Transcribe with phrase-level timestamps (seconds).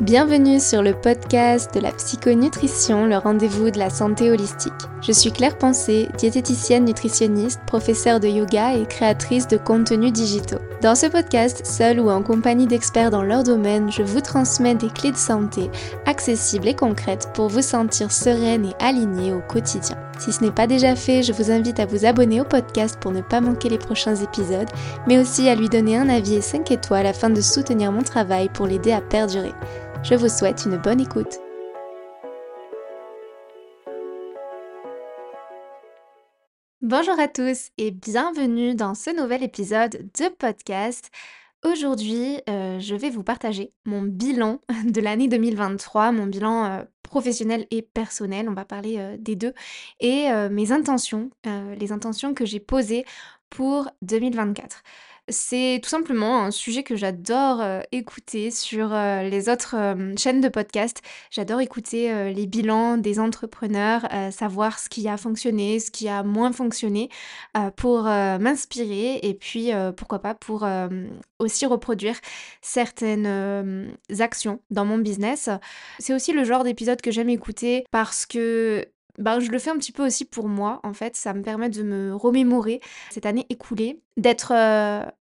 [0.00, 4.72] Bienvenue sur le podcast de la psychonutrition, le rendez-vous de la santé holistique.
[5.02, 10.60] Je suis Claire Pensée, diététicienne nutritionniste, professeure de yoga et créatrice de contenus digitaux.
[10.82, 14.88] Dans ce podcast, seule ou en compagnie d'experts dans leur domaine, je vous transmets des
[14.88, 15.70] clés de santé
[16.06, 19.96] accessibles et concrètes pour vous sentir sereine et alignée au quotidien.
[20.18, 23.12] Si ce n'est pas déjà fait, je vous invite à vous abonner au podcast pour
[23.12, 24.68] ne pas manquer les prochains épisodes,
[25.06, 28.48] mais aussi à lui donner un avis et 5 étoiles afin de soutenir mon travail
[28.48, 29.52] pour l'aider à perdurer.
[30.02, 31.38] Je vous souhaite une bonne écoute.
[36.82, 41.12] Bonjour à tous et bienvenue dans ce nouvel épisode de podcast.
[41.64, 47.68] Aujourd'hui, euh, je vais vous partager mon bilan de l'année 2023, mon bilan euh, professionnel
[47.70, 49.54] et personnel, on va parler euh, des deux,
[50.00, 53.04] et mes intentions, les intentions que j'ai posées
[53.48, 54.82] pour 2024.
[55.28, 59.76] C'est tout simplement un sujet que j'adore, euh, écouter sur, euh, les autres,
[60.18, 61.00] chaînes de podcast.
[61.30, 66.24] J'adore écouter, euh, les bilans des entrepreneurs, savoir ce qui a fonctionné, ce qui a
[66.24, 67.08] moins fonctionné,
[67.76, 70.66] pour, m'inspirer et puis, pourquoi pas pour,
[71.38, 72.16] aussi reproduire
[72.60, 75.48] certaines, actions dans mon business.
[75.98, 78.86] C'est aussi le genre d'épisode que j'aime écouter parce que,
[79.18, 81.16] ben, je le fais un petit peu aussi pour moi, en fait.
[81.16, 84.52] Ça me permet de me remémorer cette année écoulée, d'être,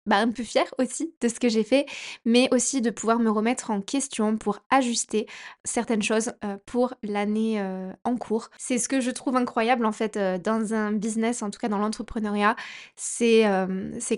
[0.05, 1.85] bah, un peu fière aussi de ce que j'ai fait,
[2.25, 5.27] mais aussi de pouvoir me remettre en question pour ajuster
[5.63, 6.33] certaines choses
[6.65, 7.63] pour l'année
[8.03, 8.49] en cours.
[8.57, 11.77] C'est ce que je trouve incroyable en fait dans un business, en tout cas dans
[11.77, 12.55] l'entrepreneuriat,
[12.95, 13.43] c'est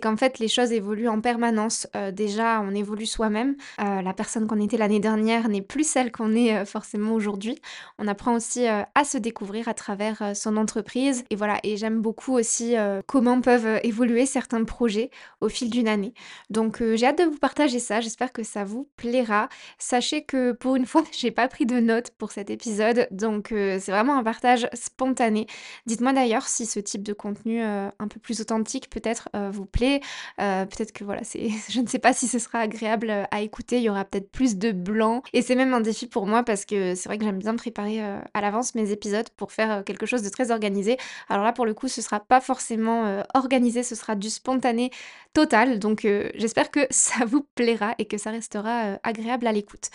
[0.01, 1.87] qu'en fait les choses évoluent en permanence.
[2.13, 3.55] déjà, on évolue soi-même.
[3.77, 7.59] la personne qu'on était l'année dernière n'est plus celle qu'on est forcément aujourd'hui.
[7.99, 11.23] On apprend aussi à se découvrir à travers son entreprise.
[11.29, 12.75] Et voilà, et j'aime beaucoup aussi
[13.05, 16.13] comment peuvent évoluer certains projets au fil année.
[16.49, 19.49] Donc euh, j'ai hâte de vous partager ça, j'espère que ça vous plaira.
[19.77, 23.77] Sachez que pour une fois, j'ai pas pris de notes pour cet épisode, donc euh,
[23.81, 25.47] c'est vraiment un partage spontané.
[25.85, 30.01] Dites-moi d'ailleurs si ce type de contenu euh, un peu plus authentique peut-être vous plaît.
[30.37, 33.83] peut-être que voilà, c'est je ne sais pas si ce sera agréable à écouter, il
[33.83, 36.95] y aura peut-être plus de blanc et c'est même un défi pour moi parce que
[36.95, 40.29] c'est vrai que j'aime bien préparer à l'avance mes épisodes pour faire quelque chose de
[40.29, 40.97] très organisé.
[41.29, 44.91] Alors là pour le coup, ce sera pas forcément organisé, ce sera du spontané
[45.35, 49.51] total donc euh, j'espère que ça vous plaira et que ça restera euh, agréable à
[49.51, 49.89] l'écoute.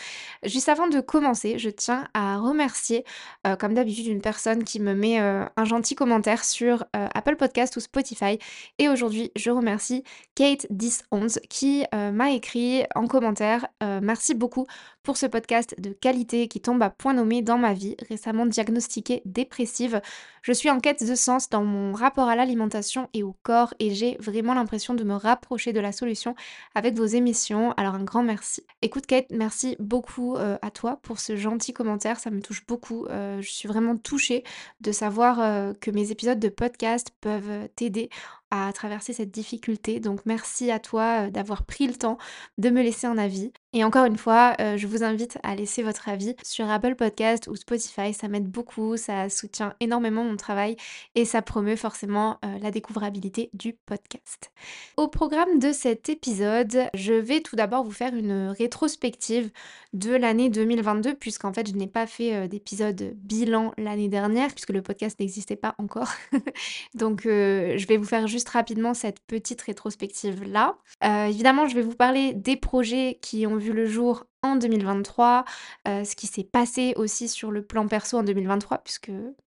[0.44, 3.04] Juste avant de commencer, je tiens à remercier,
[3.46, 7.80] euh, comme d'habitude, une personne qui me met un gentil commentaire sur Apple Podcast ou
[7.80, 8.38] Spotify.
[8.78, 10.04] Et aujourd'hui, je remercie
[10.38, 14.66] Kate1011 qui m'a écrit en commentaire Merci beaucoup
[15.02, 19.22] pour ce podcast de qualité qui tombe à point nommé dans ma vie, récemment diagnostiquée
[19.24, 20.00] dépressive.
[20.42, 23.94] Je suis en quête de sens dans mon rapport à l'alimentation et au corps et
[23.94, 26.34] j'ai vraiment l'impression de me rapprocher de la solution
[26.74, 27.72] avec vos émissions.
[27.72, 28.62] Alors un grand merci.
[28.82, 33.06] Écoute Kate, merci beaucoup euh, à toi pour ce gentil commentaire, ça me touche beaucoup.
[33.06, 34.44] Euh, je suis vraiment touchée
[34.80, 38.10] de savoir euh, que mes épisodes de podcast peuvent t'aider
[38.50, 40.00] à traverser cette difficulté.
[40.00, 42.18] Donc merci à toi d'avoir pris le temps
[42.58, 43.52] de me laisser un avis.
[43.72, 47.54] Et encore une fois, je vous invite à laisser votre avis sur Apple Podcast ou
[47.54, 48.12] Spotify.
[48.12, 50.76] Ça m'aide beaucoup, ça soutient énormément mon travail
[51.14, 54.50] et ça promeut forcément la découvrabilité du podcast.
[54.96, 59.50] Au programme de cet épisode, je vais tout d'abord vous faire une rétrospective
[59.92, 64.82] de l'année 2022 puisqu'en fait je n'ai pas fait d'épisode bilan l'année dernière puisque le
[64.82, 66.10] podcast n'existait pas encore.
[66.94, 70.76] Donc je vais vous faire juste rapidement cette petite rétrospective-là.
[71.04, 75.44] Euh, évidemment, je vais vous parler des projets qui ont vu le jour en 2023,
[75.86, 79.12] euh, ce qui s'est passé aussi sur le plan perso en 2023, puisque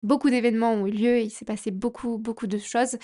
[0.03, 2.97] beaucoup d'événements ont eu lieu et il s'est passé beaucoup, beaucoup de choses.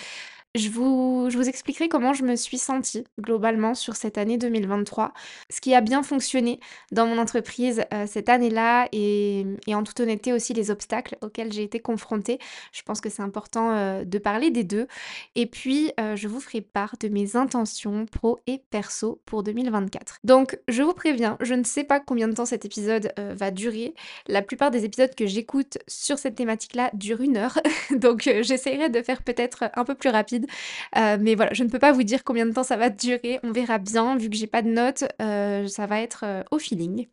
[0.57, 5.13] Je vous, expliquerai comment je me suis sentie globalement sur cette année 2023,
[5.51, 6.59] ce qui a bien fonctionné
[6.91, 11.53] dans mon entreprise euh, cette année-là et, et, en toute honnêteté aussi les obstacles auxquels
[11.53, 12.39] j'ai été confrontée.
[12.71, 14.87] Je pense que c'est important euh, de parler des deux.
[15.35, 20.17] Et puis, euh, je vous ferai part de mes intentions pro et perso pour 2024.
[20.23, 23.93] Donc, je vous préviens, je ne sais pas combien de temps cet épisode va durer.
[24.27, 27.59] La plupart des épisodes que j'écoute sur cette thématique-là durent une heure.
[27.91, 30.46] Donc, j'essaierai de faire peut-être un peu plus rapide
[30.97, 33.39] euh, mais voilà, je ne peux pas vous dire combien de temps ça va durer.
[33.43, 36.59] On verra bien, vu que j'ai pas de notes, euh, ça va être euh, au
[36.59, 37.07] feeling.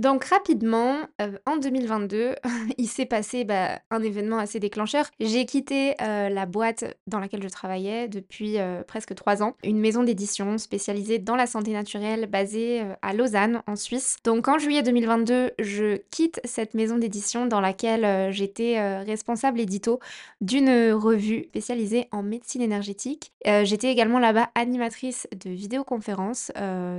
[0.00, 0.96] Donc rapidement,
[1.44, 2.34] en 2022,
[2.78, 5.10] il s'est passé bah, un événement assez déclencheur.
[5.20, 8.56] J'ai quitté la boîte dans laquelle je travaillais depuis
[8.86, 13.76] presque trois ans, une maison d'édition spécialisée dans la santé naturelle basée à Lausanne en
[13.76, 14.16] Suisse.
[14.24, 20.00] Donc en juillet 2022, je quitte cette maison d'édition dans laquelle j'étais responsable édito
[20.40, 23.32] d'une revue spécialisée en médecine énergétique.
[23.44, 26.50] J'étais également là-bas animatrice de vidéoconférences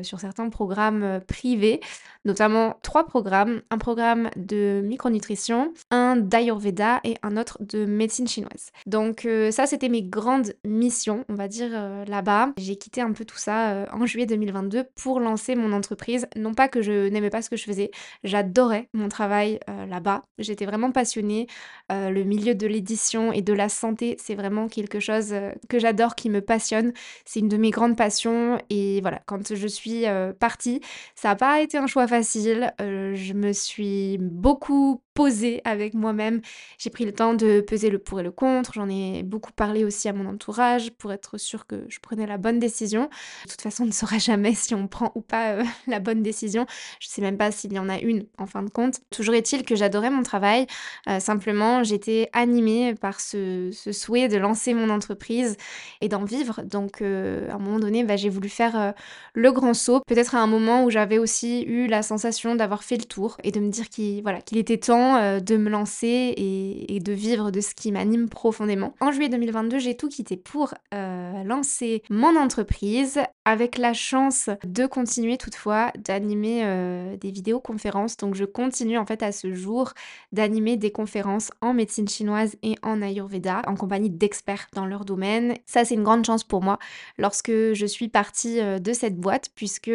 [0.04, 1.80] sur certains programmes privés,
[2.26, 8.72] notamment trois programmes, un programme de micronutrition, un d'Ayurveda et un autre de médecine chinoise.
[8.86, 12.50] Donc euh, ça, c'était mes grandes missions, on va dire, euh, là-bas.
[12.58, 16.28] J'ai quitté un peu tout ça euh, en juillet 2022 pour lancer mon entreprise.
[16.36, 17.92] Non pas que je n'aimais pas ce que je faisais,
[18.26, 20.24] j'adorais mon travail là-bas.
[20.38, 21.48] J'étais vraiment passionnée.
[21.90, 25.34] le milieu de l'édition et de la santé, c'est vraiment quelque chose
[25.70, 26.92] que j'adore, qui me passionne.
[27.24, 28.58] C'est une de mes grandes passions.
[28.70, 30.04] Et voilà, quand je suis
[30.40, 30.82] partie,
[31.16, 32.74] ça n'a pas été un choix facile.
[32.82, 36.42] Je me suis beaucoup posée avec moi-même.
[36.78, 38.74] J'ai pris le temps de peser le pour et le contre.
[38.74, 42.38] J'en ai beaucoup parlé aussi à mon entourage pour être sûre que je prenais la
[42.38, 43.10] bonne décision.
[43.46, 46.24] De toute façon, on ne saura jamais si on prend ou pas euh, la bonne
[46.24, 46.66] décision.
[47.00, 49.00] Je ne sais même pas s'il y en a une en fin de compte.
[49.10, 50.68] Toujours est-il que j'adorais mon travail.
[51.10, 55.58] Euh, simplement, j'étais animée par ce, souhait de lancer mon entreprise
[56.00, 56.62] et d'en vivre.
[56.64, 58.94] Donc, euh, à un moment donné, bah, j'ai voulu faire
[59.34, 60.02] le grand saut.
[60.08, 63.52] Peut-être à un moment où j'avais aussi eu la sensation d'avoir fait le tour et
[63.52, 64.24] de me dire qu'il
[64.58, 68.94] était temps euh, de me lancer et, de vivre de ce qui m'anime profondément.
[69.00, 74.86] En juillet 2022, j'ai tout quitté pour euh, lancer mon entreprise avec la chance de
[74.86, 78.18] continuer toutefois d'animer euh, des vidéoconférences.
[78.18, 79.94] Donc je continue en fait à ce jour
[80.32, 85.56] d'animer des conférences en médecine chinoise et en Ayurveda en compagnie d'experts dans leur domaine.
[85.66, 86.78] Ça c'est une grande chance pour moi
[87.18, 89.92] lorsque je suis partie de cette boîte puisque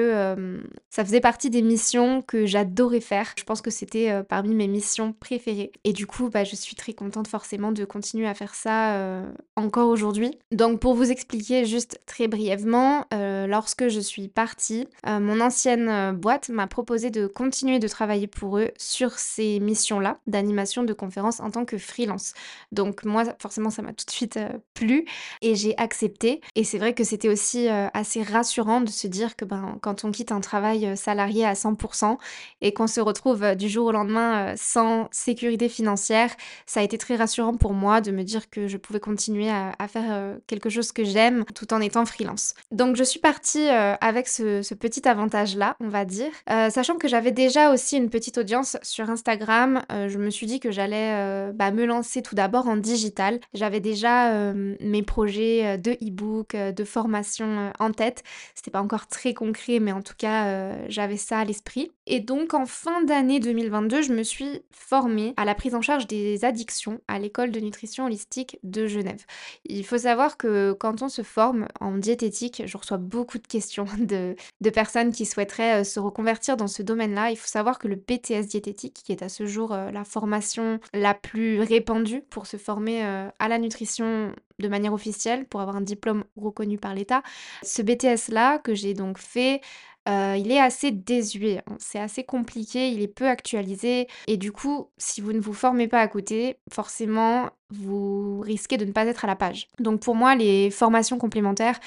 [0.91, 3.33] ça faisait partie des missions que j'adorais faire.
[3.39, 5.73] Je pense que c'était parmi mes missions préférée.
[5.85, 9.31] Et du coup, bah, je suis très contente forcément de continuer à faire ça euh,
[9.57, 10.39] encore aujourd'hui.
[10.53, 16.13] Donc pour vous expliquer juste très brièvement, euh, lorsque je suis partie, euh, mon ancienne
[16.17, 21.41] boîte m'a proposé de continuer de travailler pour eux sur ces missions-là d'animation de conférences
[21.41, 22.35] en tant que freelance.
[22.73, 24.39] Donc moi, forcément, ça m'a tout de suite
[24.75, 25.05] plu
[25.43, 26.41] et j'ai accepté.
[26.55, 30.11] Et c'est vrai que c'était aussi assez rassurant de se dire que ben, quand on
[30.11, 32.19] quitte un travail salarié à 100%
[32.61, 36.31] et qu'on se retrouve du jour au lendemain sans sécurité financière,
[36.67, 39.75] ça a été très rassurant pour moi de me dire que je pouvais continuer à,
[39.89, 42.55] faire euh, quelque chose que j'aime tout en étant freelance.
[42.71, 46.31] Donc je suis partie euh, avec ce, petit avantage-là, on va dire.
[46.51, 50.61] Euh, sachant que j'avais déjà aussi une petite audience sur Instagram, je me suis dit
[50.61, 53.41] que j'allais bah, me lancer tout d'abord en digital.
[53.55, 58.23] J'avais déjà mes projets de e-book, de formation en tête.
[58.55, 61.91] C'était pas encore très concret, mais en tout cas, j'avais ça à l'esprit.
[62.07, 66.07] Et donc en fin d'année 2022, je me suis formée à la prise en charge
[66.07, 69.25] des addictions à l'école de nutrition holistique de Genève.
[69.65, 73.87] Il faut savoir que quand on se forme en diététique, je reçois beaucoup de questions
[73.99, 74.37] de,
[74.71, 77.31] personnes qui souhaiteraient euh, se reconvertir dans ce domaine-là.
[77.31, 80.79] Il faut savoir que le BTS diététique, qui est à ce jour euh, la formation
[80.93, 85.77] la plus répandue pour se former euh, à la nutrition de manière officielle, pour avoir
[85.77, 87.23] un diplôme reconnu par l'État,
[87.63, 89.61] ce BTS-là que j'ai donc fait
[90.09, 91.77] euh, il est assez désuet, hein.
[91.79, 95.89] c'est assez compliqué, il est peu actualisé et du coup, si vous ne vous formez
[95.89, 99.69] pas à côté, forcément, vous risquez de ne pas être à la page.
[99.79, 101.79] Donc pour moi, les formations complémentaires,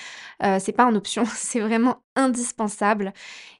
[0.43, 3.13] euh, c'est pas en option, c'est vraiment indispensable.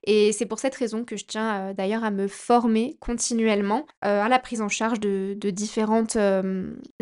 [0.04, 4.22] Et c'est pour cette raison que je tiens euh, d'ailleurs à me former continuellement euh,
[4.22, 6.18] à la prise en charge de, différentes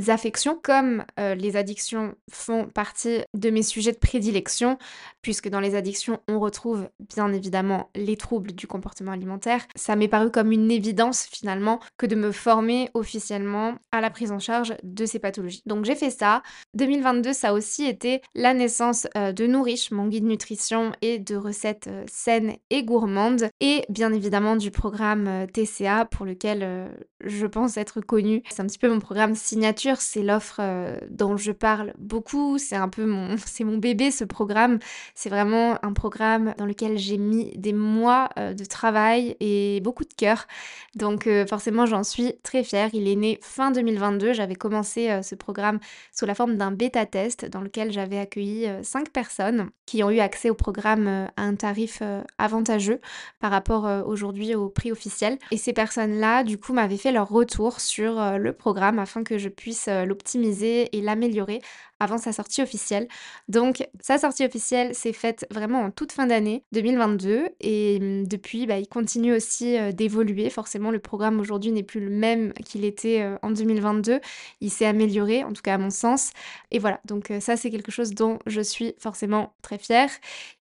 [0.07, 4.77] affections, comme les addictions font partie de mes sujets de prédilection,
[5.21, 9.67] puisque dans les addictions, on retrouve bien évidemment les troubles du comportement alimentaire.
[9.75, 14.31] Ça m'est paru comme une évidence finalement que de me former officiellement à la prise
[14.31, 15.63] en charge de ces pathologies.
[15.65, 16.43] Donc j'ai fait ça.
[16.73, 21.35] 2022, ça a aussi été la naissance euh, de Nourish, mon guide nutrition et de
[21.35, 26.89] recettes euh, saines et gourmandes, et bien évidemment du programme euh, TCA pour lequel
[27.23, 28.43] je pense être connue.
[28.49, 30.61] C'est un petit peu mon programme signature, c'est l'offre
[31.09, 34.79] dont je parle beaucoup, c'est un peu mon, c'est mon bébé ce programme.
[35.15, 40.13] C'est vraiment un programme dans lequel j'ai mis des mois de travail et beaucoup de
[40.13, 40.47] cœur.
[40.95, 42.89] Donc forcément j'en suis très fière.
[42.93, 45.79] Il est né fin 2022, j'avais commencé ce programme
[46.11, 50.19] sous la forme d'un bêta-test dans lequel j'avais accueilli 5 euh, personnes qui ont eu
[50.19, 52.01] accès au programme à un tarif
[52.37, 52.99] avantageux
[53.39, 55.37] par rapport aujourd'hui au prix officiel.
[55.51, 59.47] Et ces personnes-là, du coup, m'avaient fait leur retour sur le programme afin que je
[59.47, 61.61] puisse l'optimiser et l'améliorer
[61.99, 63.07] avant sa sortie officielle.
[63.47, 68.67] Donc sa sortie officielle s'est faite vraiment en toute fin d'année 2022 et mmh, depuis
[68.67, 70.49] bah, il continue aussi euh, d'évoluer.
[70.49, 74.19] Forcément le programme aujourd'hui n'est plus le même qu'il était euh, en 2022.
[74.61, 76.31] Il s'est amélioré en tout cas à mon sens.
[76.71, 80.09] Et voilà, donc euh, ça c'est quelque chose dont je suis forcément très fière.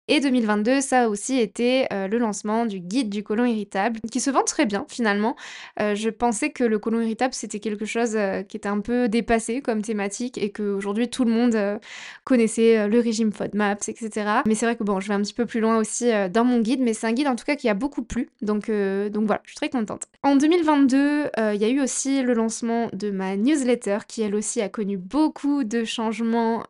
[0.08, 4.20] Et 2022, ça a aussi été euh, le lancement du guide du côlon irritable, qui
[4.20, 5.36] se vend très bien finalement.
[5.80, 9.10] Euh, je pensais que le côlon irritable, c'était quelque chose euh, qui était un peu
[9.10, 11.80] dépassé comme thématique et qu'aujourd'hui tout le monde
[12.24, 14.42] connaissait le régime FODMAPS, etc.
[14.46, 16.60] Mais c'est vrai que bon, je vais un petit peu plus loin aussi dans mon
[16.60, 18.30] guide, mais c'est un guide en tout cas qui a beaucoup plu.
[18.42, 20.04] Donc, donc voilà, je suis très contente.
[20.24, 24.62] En 2022, il y a eu aussi le lancement de ma newsletter qui elle aussi
[24.62, 26.64] a connu beaucoup de changements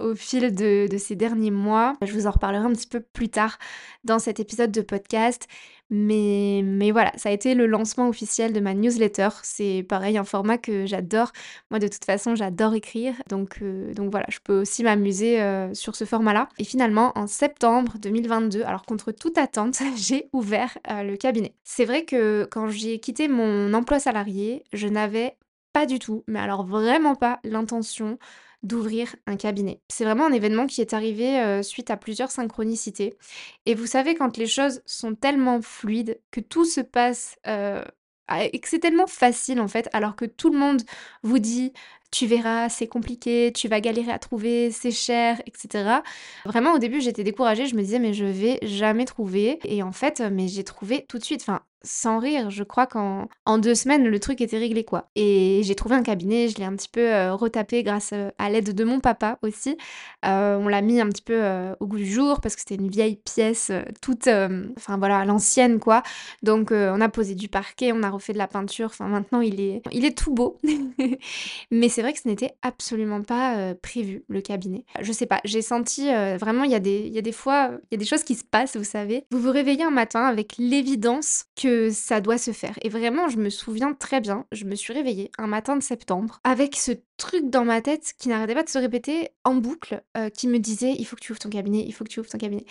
[0.00, 1.94] au fil de, ces derniers mois.
[2.02, 3.58] Je vous en reparlerai un petit peu plus tard
[4.04, 5.48] dans cet épisode de podcast.
[5.90, 9.28] Mais, mais voilà, ça a été le lancement officiel de ma newsletter.
[9.42, 11.30] C'est pareil, un format que j'adore.
[11.70, 13.14] Moi, de toute façon, j'adore écrire.
[13.28, 16.48] Donc, euh, donc voilà, je peux aussi m'amuser euh, sur ce format-là.
[16.58, 21.54] Et finalement, en septembre 2022, alors contre toute attente, j'ai ouvert euh, le cabinet.
[21.64, 25.36] C'est vrai que quand j'ai quitté mon emploi salarié, je n'avais
[25.72, 28.18] pas du tout, mais alors vraiment pas l'intention
[28.64, 29.80] d'ouvrir un cabinet.
[29.88, 33.14] C'est vraiment un événement qui est arrivé euh, suite à plusieurs synchronicités.
[33.66, 37.84] Et vous savez, quand les choses sont tellement fluides, que tout se passe euh,
[38.52, 40.82] et que c'est tellement facile en fait, alors que tout le monde
[41.22, 41.72] vous dit
[42.10, 46.00] tu verras, c'est compliqué, tu vas galérer à trouver, c'est cher, etc.
[46.44, 49.58] Vraiment, au début, j'étais découragée, je me disais, mais je vais jamais trouver.
[49.64, 51.40] Et en fait, mais j'ai trouvé tout de suite.
[51.42, 55.10] Enfin, sans rire, je crois qu'en en deux semaines, le truc était réglé, quoi.
[55.14, 58.50] Et j'ai trouvé un cabinet, je l'ai un petit peu euh, retapé grâce euh, à
[58.50, 59.76] l'aide de mon papa aussi.
[60.24, 61.42] Euh, on l'a mis un petit peu
[61.80, 66.02] au goût du jour parce que c'était une vieille pièce toute, enfin voilà, l'ancienne, quoi.
[66.42, 68.86] Donc on a posé du parquet, on a refait de la peinture.
[68.86, 70.58] Enfin maintenant, il est, il est tout beau.
[71.70, 74.84] Mais c'est vrai que ce n'était absolument pas prévu, le cabinet.
[75.00, 77.98] Je sais pas, j'ai senti vraiment, il y, y a des fois, il y a
[77.98, 79.24] des choses qui se passent, vous savez.
[79.30, 82.78] Vous vous réveillez un matin avec l'évidence que ça doit se faire.
[82.82, 86.40] Et vraiment, je me souviens très bien, je me suis réveillée un matin de septembre
[86.44, 90.30] avec ce truc dans ma tête qui n'arrêtait pas de se répéter en boucle, euh,
[90.30, 92.28] qui me disait il faut que tu ouvres ton cabinet, il faut que tu ouvres
[92.28, 92.64] ton cabinet.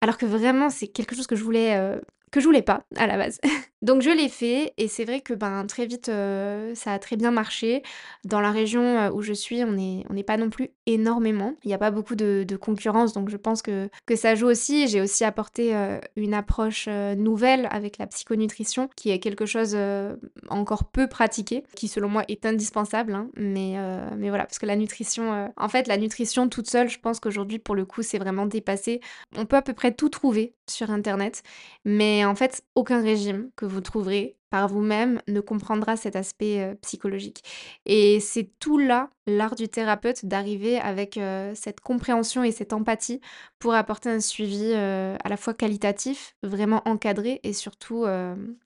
[0.00, 2.00] Alors que vraiment, c'est quelque chose que je voulais euh,
[2.30, 3.40] que je voulais pas à la base.
[3.82, 7.16] Donc je l'ai fait et c'est vrai que ben très vite euh, ça a très
[7.16, 7.82] bien marché.
[8.24, 11.54] Dans la région euh, où je suis, on n'est on pas non plus énormément.
[11.64, 14.86] Il n'y a pas beaucoup de, concurrence donc je pense que, que ça joue aussi.
[14.86, 19.76] J'ai aussi apporté euh, une approche nouvelle avec la psychonutrition qui est quelque chose
[20.48, 23.14] encore peu pratiqué, qui selon moi est indispensable.
[23.14, 23.28] Hein.
[23.36, 23.76] mais,
[24.16, 27.58] mais voilà, parce que la nutrition, en fait la nutrition toute seule, je pense qu'aujourd'hui
[27.58, 29.00] pour le coup c'est vraiment dépassé.
[29.36, 31.42] On peut à peu près tout trouver sur internet,
[31.84, 37.44] mais en fait, aucun régime que vous trouverez par vous-même ne comprendra cet aspect psychologique.
[37.86, 41.20] Et c'est tout là l'art du thérapeute d'arriver avec
[41.54, 43.20] cette compréhension et cette empathie
[43.60, 48.06] pour apporter un suivi à la fois qualitatif, vraiment encadré et surtout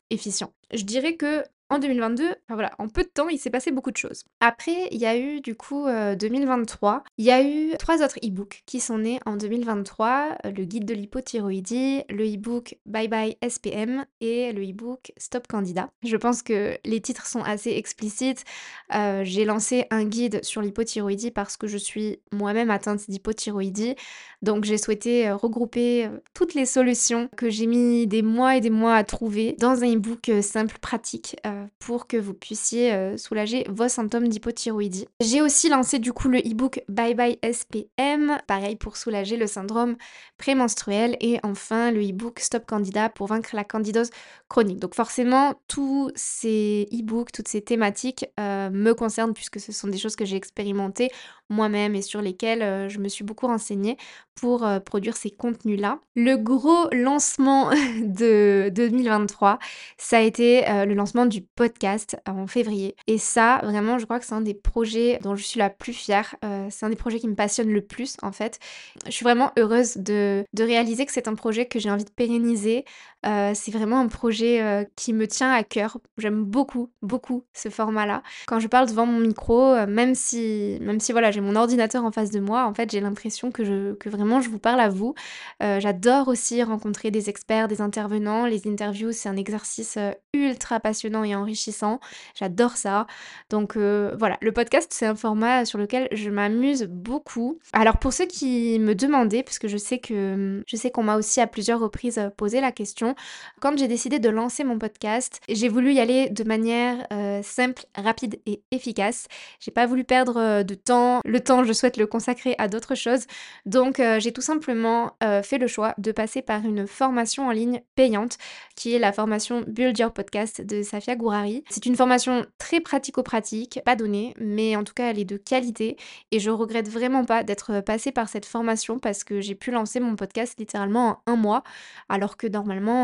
[0.08, 0.54] efficient.
[0.72, 3.90] Je dirais que en 2022, enfin voilà, en peu de temps, il s'est passé beaucoup
[3.90, 4.24] de choses.
[4.40, 8.62] Après, il y a eu du coup 2023, il y a eu trois autres e-books
[8.66, 14.52] qui sont nés en 2023, le guide de l'hypothyroïdie, le e-book Bye Bye SPM et
[14.52, 15.90] le e-book Stop Candida.
[16.02, 18.44] Je pense que les titres sont assez explicites.
[18.92, 23.96] J'ai lancé un guide sur l'hypothyroïdie parce que je suis moi-même atteinte d'hypothyroïdie.
[24.42, 28.94] Donc j'ai souhaité regrouper toutes les solutions que j'ai mis des mois et des mois
[28.94, 31.36] à trouver dans un e-book simple, pratique,
[31.78, 35.06] pour que vous puissiez soulager vos symptômes d'hypothyroïdie.
[35.20, 39.96] J'ai aussi lancé du coup le e-book Bye Bye SPM, pareil pour soulager le syndrome
[40.38, 41.16] prémenstruel.
[41.20, 44.10] Et enfin le e-book Stop Candida pour vaincre la candidose
[44.48, 44.78] chronique.
[44.78, 50.16] Donc forcément, tous ces e-books, toutes ces thématiques me concernent puisque ce sont des choses
[50.16, 51.10] que j'ai expérimentées
[51.50, 53.96] moi-même et sur lesquels euh, je me suis beaucoup renseignée
[54.34, 56.00] pour euh, produire ces contenus-là.
[56.16, 57.70] Le gros lancement
[58.00, 59.58] de 2023,
[59.96, 62.96] ça a été euh, le lancement du podcast en février.
[63.06, 65.92] Et ça, vraiment, je crois que c'est un des projets dont je suis la plus
[65.92, 66.34] fière.
[66.70, 68.58] c'est un des projets qui me passionne le plus, en fait.
[69.06, 72.10] Je suis vraiment heureuse de, de réaliser que c'est un projet que j'ai envie de
[72.10, 72.84] pérenniser.
[73.24, 75.98] C'est vraiment un projet qui me tient à cœur.
[76.18, 78.22] J'aime beaucoup, beaucoup ce format-là.
[78.46, 82.12] Quand je parle devant mon micro, même si, même si voilà, j'ai mon ordinateur en
[82.12, 85.14] face de moi, en fait, j'ai l'impression que, que vraiment je vous parle à vous.
[85.62, 88.46] Euh, j'adore aussi rencontrer des experts, des intervenants.
[88.46, 92.00] Les interviews, c'est un exercice euh, ultra passionnant et enrichissant.
[92.34, 93.06] J'adore ça.
[93.50, 97.58] Donc euh, voilà, le podcast, c'est un format sur lequel je m'amuse beaucoup.
[97.72, 101.16] Alors pour ceux qui me demandaient, parce que je sais que je sais qu'on m'a
[101.16, 103.13] aussi à plusieurs reprises posé la question,
[103.60, 107.84] Quand j'ai décidé de lancer mon podcast, j'ai voulu y aller de manière euh, simple,
[107.96, 109.26] rapide et efficace.
[109.60, 111.20] J'ai pas voulu perdre euh, de temps.
[111.24, 113.26] Le temps, je souhaite le consacrer à d'autres choses.
[113.66, 117.80] Donc, euh, j'ai tout simplement fait le choix de passer par une formation en ligne
[117.94, 118.36] payante
[118.76, 121.64] qui est la formation Build Your Podcast de Safia Gourari.
[121.70, 125.96] C'est une formation très pratico-pratique, pas donnée, mais en tout cas, elle est de qualité
[126.30, 130.00] et je regrette vraiment pas d'être passée par cette formation parce que j'ai pu lancer
[130.00, 131.62] mon podcast littéralement en un mois
[132.08, 133.03] alors que normalement,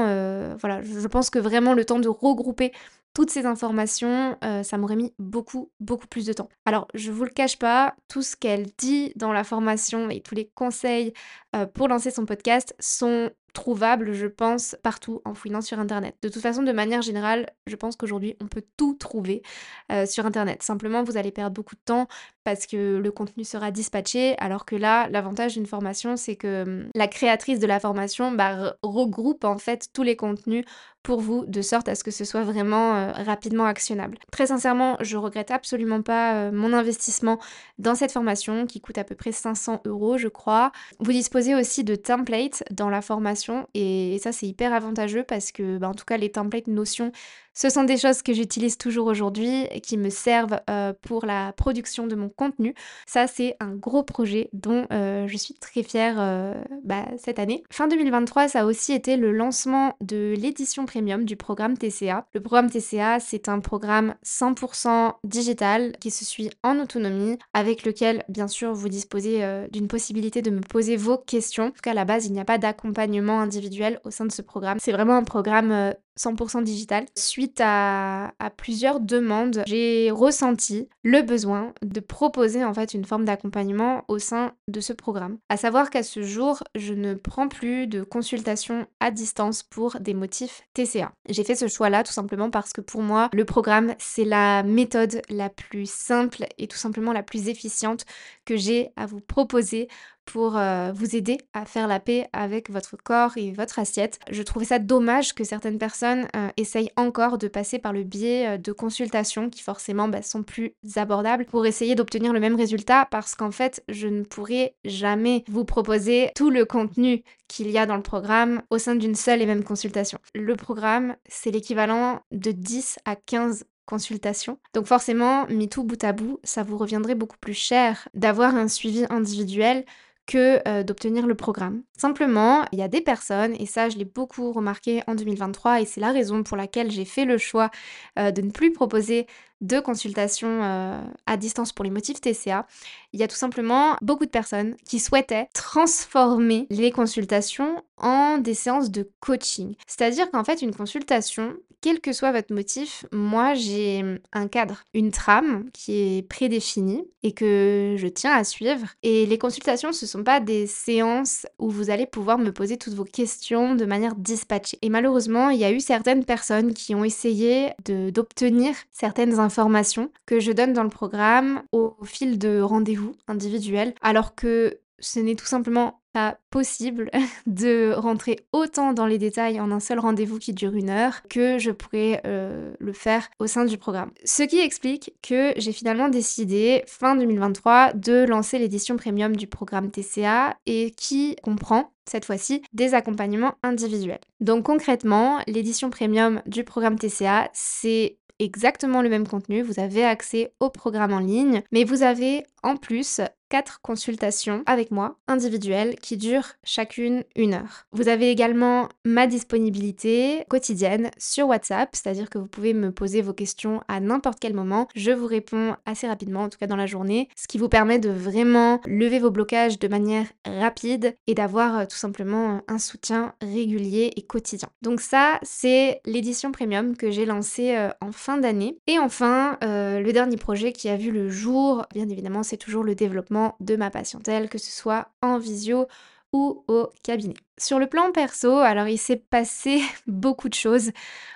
[0.60, 2.72] voilà, je pense que vraiment le temps de regrouper
[3.14, 6.48] toutes ces informations, euh, ça m'aurait mis beaucoup, beaucoup plus de temps.
[6.64, 10.34] Alors, je vous le cache pas, tout ce qu'elle dit dans la formation et tous
[10.34, 11.12] les conseils
[11.56, 16.16] euh, pour lancer son podcast sont trouvables, je pense, partout en fouillant sur Internet.
[16.22, 19.42] De toute façon, de manière générale, je pense qu'aujourd'hui, on peut tout trouver
[19.90, 20.62] euh, sur Internet.
[20.62, 22.06] Simplement, vous allez perdre beaucoup de temps
[22.44, 26.88] parce que le contenu sera dispatché, alors que là, l'avantage d'une formation, c'est que hum,
[26.94, 30.64] la créatrice de la formation bah, regroupe en fait tous les contenus
[31.02, 34.18] pour vous, de sorte à ce que ce soit vraiment euh, rapidement actionnable.
[34.30, 37.38] Très sincèrement, je regrette absolument pas euh, mon investissement
[37.78, 40.72] dans cette formation qui coûte à peu près 500 euros, je crois.
[40.98, 45.78] Vous disposez aussi de templates dans la formation et ça c'est hyper avantageux parce que,
[45.78, 47.12] bah, en tout cas, les templates Notion
[47.54, 51.52] ce sont des choses que j'utilise toujours aujourd'hui et qui me servent euh, pour la
[51.52, 52.74] production de mon contenu.
[53.06, 56.54] Ça, c'est un gros projet dont euh, je suis très fière euh,
[56.84, 57.64] bah, cette année.
[57.70, 62.26] Fin 2023, ça a aussi été le lancement de l'édition premium du programme TCA.
[62.34, 68.24] Le programme TCA, c'est un programme 100% digital qui se suit en autonomie, avec lequel,
[68.28, 71.66] bien sûr, vous disposez d'une possibilité de me poser vos questions.
[71.66, 74.32] En tout cas, à la base, il n'y a pas d'accompagnement individuel au sein de
[74.32, 74.78] ce programme.
[74.80, 77.06] C'est vraiment un programme 100% digital.
[77.16, 84.04] Suite à, plusieurs demandes, j'ai ressenti le besoin de proposer en fait une forme d'accompagnement
[84.08, 85.38] au sein de ce programme.
[85.48, 90.14] À savoir qu'à ce jour, je ne prends plus de consultation à distance pour des
[90.14, 91.12] motifs TCA.
[91.28, 95.22] J'ai fait ce choix-là tout simplement parce que pour moi, le programme, c'est la méthode
[95.28, 98.04] la plus simple et tout simplement la plus efficiente
[98.44, 99.88] que j'ai à vous proposer
[100.24, 104.18] pour euh, vous aider à faire la paix avec votre corps et votre assiette.
[104.30, 108.48] Je trouvais ça dommage que certaines personnes euh, essayent encore de passer par le biais
[108.48, 113.08] euh, de consultations qui forcément bah, sont plus abordables pour essayer d'obtenir le même résultat
[113.10, 117.86] parce qu'en fait je ne pourrais jamais vous proposer tout le contenu qu'il y a
[117.86, 120.18] dans le programme au sein d'une seule et même consultation.
[120.34, 124.58] Le programme, c'est l'équivalent de 10 à 15 consultation.
[124.72, 128.68] Donc forcément, mis tout bout à bout, ça vous reviendrait beaucoup plus cher d'avoir un
[128.68, 129.84] suivi individuel
[130.30, 131.82] que euh, d'obtenir le programme.
[131.98, 135.86] Simplement, il y a des personnes, et ça je l'ai beaucoup remarqué en 2023, et
[135.86, 137.70] c'est la raison pour laquelle j'ai fait le choix
[138.16, 139.26] euh, de ne plus proposer
[139.60, 142.64] de consultation euh, à distance pour les motifs TCA.
[143.12, 148.54] Il y a tout simplement beaucoup de personnes qui souhaitaient transformer les consultations en des
[148.54, 149.74] séances de coaching.
[149.88, 155.10] C'est-à-dire qu'en fait, une consultation, quel que soit votre motif, moi j'ai un cadre, une
[155.10, 158.86] trame qui est prédéfinie et que je tiens à suivre.
[159.02, 162.76] Et les consultations, ce ne sont pas des séances où vous allez pouvoir me poser
[162.76, 164.78] toutes vos questions de manière dispatchée.
[164.82, 170.10] Et malheureusement, il y a eu certaines personnes qui ont essayé d'obtenir certaines informations informations
[170.26, 175.34] que je donne dans le programme au fil de rendez-vous individuels, alors que ce n'est
[175.34, 177.10] tout simplement pas possible
[177.46, 181.58] de rentrer autant dans les détails en un seul rendez-vous qui dure une heure que
[181.58, 184.10] je pourrais euh, le faire au sein du programme.
[184.24, 189.90] Ce qui explique que j'ai finalement décidé fin 2023 de lancer l'édition premium du programme
[189.90, 194.20] TCA et qui comprend cette fois-ci des accompagnements individuels.
[194.40, 200.52] Donc concrètement, l'édition premium du programme TCA, c'est exactement le même contenu, vous avez accès
[200.60, 206.16] au programme en ligne, mais vous avez en plus quatre consultations avec moi individuelles qui
[206.16, 207.86] durent chacune une heure.
[207.92, 213.34] Vous avez également ma disponibilité quotidienne sur WhatsApp, c'est-à-dire que vous pouvez me poser vos
[213.34, 214.88] questions à n'importe quel moment.
[214.94, 217.98] Je vous réponds assez rapidement, en tout cas dans la journée, ce qui vous permet
[217.98, 223.34] de vraiment lever vos blocages de manière rapide et d'avoir euh, tout simplement un soutien
[223.42, 224.68] régulier et quotidien.
[224.82, 228.78] Donc ça, c'est l'édition premium que j'ai lancée euh, en fin d'année.
[228.86, 232.84] Et enfin, euh, le dernier projet qui a vu le jour, bien évidemment, c'est toujours
[232.84, 235.86] le développement de ma patientèle, que ce soit en visio
[236.32, 237.34] ou au cabinet.
[237.60, 240.92] Sur le plan perso, alors il s'est passé beaucoup de choses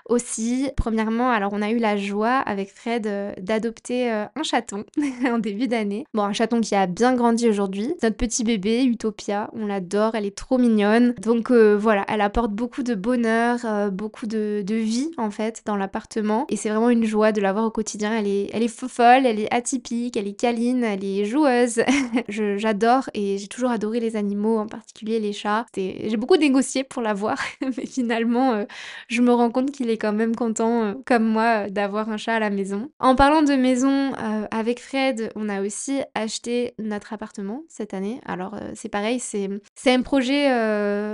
[0.08, 0.70] aussi.
[0.74, 4.84] Premièrement, alors on a eu la joie avec Fred euh, d'adopter euh, un chaton
[5.26, 6.06] en début d'année.
[6.14, 7.94] Bon, un chaton qui a bien grandi aujourd'hui.
[8.02, 11.12] Notre petit bébé, Utopia, on l'adore, elle est trop mignonne.
[11.20, 16.46] Donc euh, voilà, elle apporte beaucoup de bonheur, beaucoup de, vie en fait dans l'appartement.
[16.48, 18.16] Et c'est vraiment une joie de la voir au quotidien.
[18.16, 21.82] Elle est, elle est folle, elle est atypique, elle est câline, elle est joueuse.
[22.28, 25.66] J'adore et j'ai toujours adoré les animaux, en particulier les chats.
[26.16, 28.64] Beaucoup négocié pour l'avoir, mais finalement, euh,
[29.08, 32.34] je me rends compte qu'il est quand même content, euh, comme moi, d'avoir un chat
[32.34, 32.90] à la maison.
[32.98, 34.12] En parlant de maison,
[34.50, 38.20] avec Fred, on a aussi acheté notre appartement cette année.
[38.26, 39.50] Alors c'est pareil, c'est
[39.86, 40.46] un projet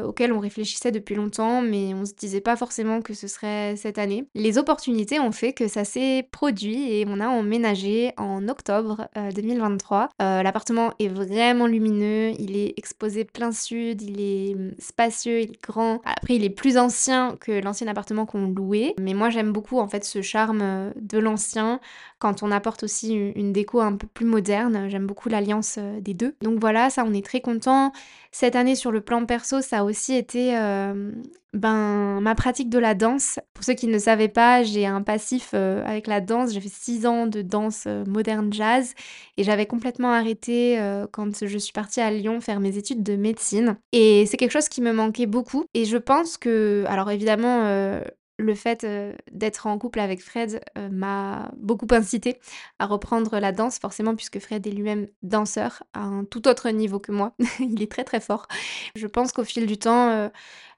[0.02, 3.98] auquel on réfléchissait depuis longtemps, mais on se disait pas forcément que ce serait cette
[3.98, 4.24] année.
[4.34, 10.08] Les opportunités ont fait que ça s'est produit et on a emménagé en octobre 2023.
[10.18, 16.00] L'appartement est vraiment lumineux, il est exposé plein sud, il est spacieux, il est grand.
[16.04, 19.86] Après, il est plus ancien que l'ancien appartement qu'on louait, mais moi j'aime beaucoup en
[19.86, 21.80] fait ce charme euh, de l'ancien
[22.18, 24.88] quand on apporte aussi une déco un peu plus moderne.
[24.88, 26.34] J'aime beaucoup l'alliance euh, des deux.
[26.42, 27.92] Donc voilà, ça on est très content.
[28.32, 31.10] Cette année sur le plan perso, ça a aussi été euh,
[31.52, 33.40] ben, ma pratique de la danse.
[33.54, 36.52] Pour ceux qui ne savaient pas, j'ai un passif euh, avec la danse.
[36.52, 38.94] J'ai fait 6 ans de danse moderne jazz
[39.36, 40.78] et j'avais complètement arrêté
[41.12, 43.76] quand je suis partie à Lyon faire mes études de médecine.
[43.92, 45.64] Et c'est quelque chose qui me manquait beaucoup.
[45.74, 48.00] Et je pense que, alors évidemment,
[48.40, 48.86] le fait
[49.30, 52.38] d'être en couple avec Fred m'a beaucoup incité
[52.78, 56.98] à reprendre la danse, forcément, puisque Fred est lui-même danseur à un tout autre niveau
[56.98, 57.34] que moi.
[57.60, 58.46] Il est très très fort.
[58.94, 60.30] Je pense qu'au fil du temps,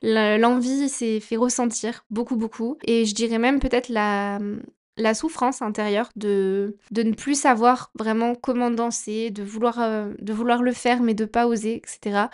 [0.03, 2.79] l'envie s'est fait ressentir beaucoup beaucoup.
[2.85, 4.39] Et je dirais même peut-être la,
[4.97, 10.33] la souffrance intérieure de, de ne plus savoir vraiment comment danser, de vouloir, euh, de
[10.33, 12.27] vouloir le faire mais de pas oser, etc.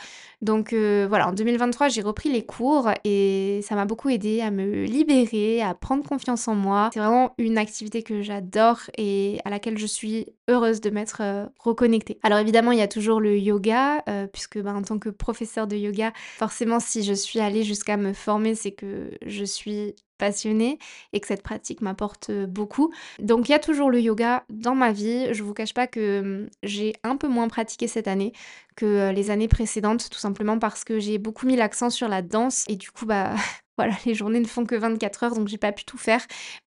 [0.43, 4.51] Donc euh, voilà, en 2023, j'ai repris les cours et ça m'a beaucoup aidé à
[4.51, 6.91] me libérer, à prendre confiance en moi.
[6.93, 11.47] C'est vraiment une activité que j'adore et à laquelle je suis heureuse de m'être euh,
[11.61, 12.19] reconnectée.
[12.25, 15.77] Alors évidemment, il y a toujours le yoga, puisque bah, en tant que professeur de
[15.77, 20.79] yoga, forcément, si je suis allée jusqu'à me former, c'est que je suis passionnée
[21.13, 22.93] et que cette pratique m'apporte beaucoup.
[23.19, 25.33] Donc il y a toujours le yoga dans ma vie.
[25.33, 28.33] Je vous cache pas que mmh, j'ai un peu moins pratiqué cette année
[28.77, 32.65] que les années précédentes, tout simplement parce que j'ai beaucoup mis l'accent sur la danse
[32.69, 33.35] et du coup bah
[33.79, 36.21] voilà, les journées ne font que 24 heures, donc j'ai pas pu tout faire.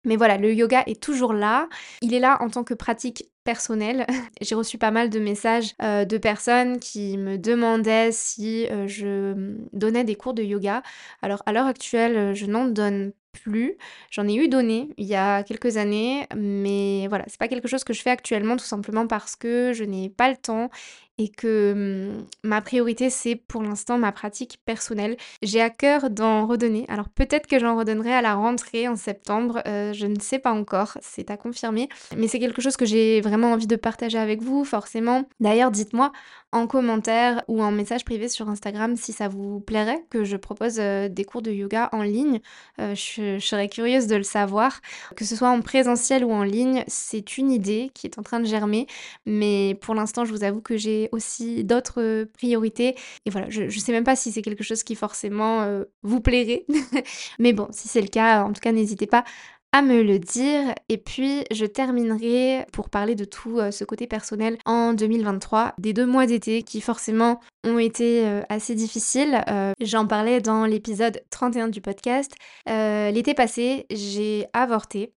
[0.04, 1.68] Mais voilà, le yoga est toujours là.
[2.00, 4.06] Il est là en tant que pratique personnelle.
[4.40, 10.04] j'ai reçu pas mal de messages de personnes qui me demandaient si je mmh, donnais
[10.04, 10.82] des cours de yoga.
[11.20, 13.76] Alors à l'heure actuelle, je n'en donne plus.
[14.10, 17.84] J'en ai eu donné il y a quelques années, mais voilà, c'est pas quelque chose
[17.84, 20.70] que je fais actuellement tout simplement parce que je n'ai pas le temps
[21.20, 21.74] et que
[22.08, 25.16] mmh, ma priorité c'est pour l'instant ma pratique personnelle.
[25.42, 26.86] J'ai à cœur d'en redonner.
[26.88, 30.52] Alors peut-être que j'en redonnerai à la rentrée en septembre, euh, je ne sais pas
[30.52, 31.90] encore, c'est à confirmer.
[32.16, 35.28] Mais c'est quelque chose que j'ai vraiment envie de partager avec vous, forcément.
[35.40, 36.10] D'ailleurs, dites-moi
[36.52, 40.78] en commentaire ou en message privé sur Instagram si ça vous plairait que je propose
[40.78, 42.40] euh, des cours de yoga en ligne.
[42.80, 44.80] Euh, je, serais curieuse de le savoir.
[45.16, 48.40] Que ce soit en présentiel ou en ligne, c'est une idée qui est en train
[48.40, 48.86] de germer.
[49.26, 52.96] Mais pour l'instant, je vous avoue que j'ai aussi d'autres priorités.
[53.26, 55.66] Et voilà, je ne sais même pas si c'est quelque chose qui forcément
[56.02, 56.64] vous plairait.
[57.38, 59.24] Mais bon, si c'est le cas, en tout cas, n'hésitez pas
[59.72, 60.74] à me le dire.
[60.88, 66.06] Et puis, je terminerai pour parler de tout ce côté personnel en 2023, des deux
[66.06, 69.44] mois d'été qui forcément ont été assez difficiles.
[69.80, 72.34] J'en parlais dans l'épisode 31 du podcast.
[72.66, 75.12] L'été passé, j'ai avorté.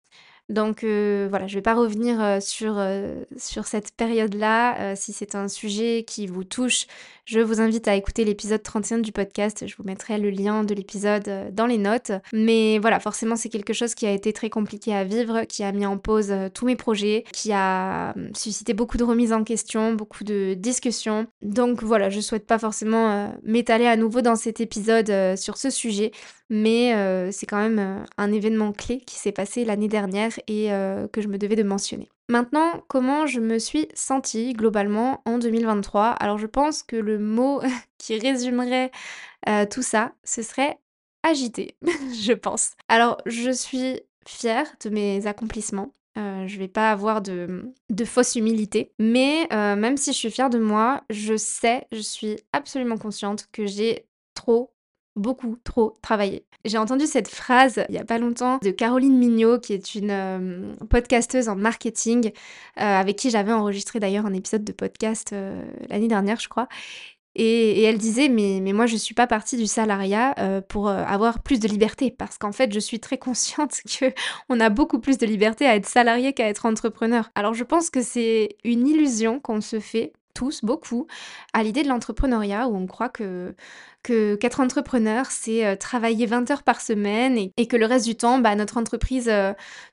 [0.53, 4.95] Donc euh, voilà, je ne vais pas revenir euh, sur, euh, sur cette période-là.
[4.97, 6.87] si c'est un sujet qui vous touche,
[7.25, 9.65] je vous invite à écouter l'épisode 31 du podcast.
[9.67, 12.13] Je vous mettrai le lien de l'épisode dans les notes.
[12.35, 15.73] Mais voilà, forcément, c'est quelque chose qui a été très compliqué à vivre, qui a
[15.73, 20.25] mis en pause tous mes projets, qui a suscité beaucoup de remises en question, beaucoup
[20.25, 21.27] de discussions.
[21.41, 26.11] Donc voilà, je souhaite pas forcément m'étaler à nouveau dans cet épisode sur ce sujet
[26.53, 30.69] mais c'est quand même un événement clé qui s'est passé l'année dernière et
[31.11, 32.11] que je me devais de mentionner.
[32.29, 37.63] Maintenant, comment je me suis sentie globalement en 2023 Alors je pense que le mot
[37.99, 38.91] qui résumerait
[39.71, 40.79] tout ça, ce serait
[41.23, 41.77] agité,
[42.23, 42.73] je pense.
[42.89, 45.91] Alors je suis fière de mes accomplissements.
[46.17, 51.03] je vais pas avoir de fausse humilité, mais même si je suis fière de moi,
[51.09, 54.73] je sais, je suis absolument consciente que j'ai trop
[55.17, 56.45] beaucoup trop travaillé.
[56.65, 60.11] J'ai entendu cette phrase il y a pas longtemps de Caroline Mignot, qui est une
[60.11, 65.65] euh, podcasteuse en marketing, euh, avec qui j'avais enregistré d'ailleurs un épisode de podcast euh,
[65.89, 66.69] l'année dernière, je crois.
[67.35, 70.35] Et, elle disait, mais, mais moi je suis pas partie du salariat
[70.69, 74.13] pour avoir plus de liberté, parce qu'en fait je suis très consciente que
[74.51, 77.31] on a beaucoup plus de liberté à être salarié qu'à être entrepreneur.
[77.35, 81.07] Alors je pense que c'est une illusion qu'on se fait tous, beaucoup,
[81.53, 83.55] à l'idée de l'entrepreneuriat où on croit que,
[84.03, 88.39] que qu'être entrepreneur, c'est travailler 20 heures par semaine et, que le reste du temps,
[88.39, 89.31] bah, notre entreprise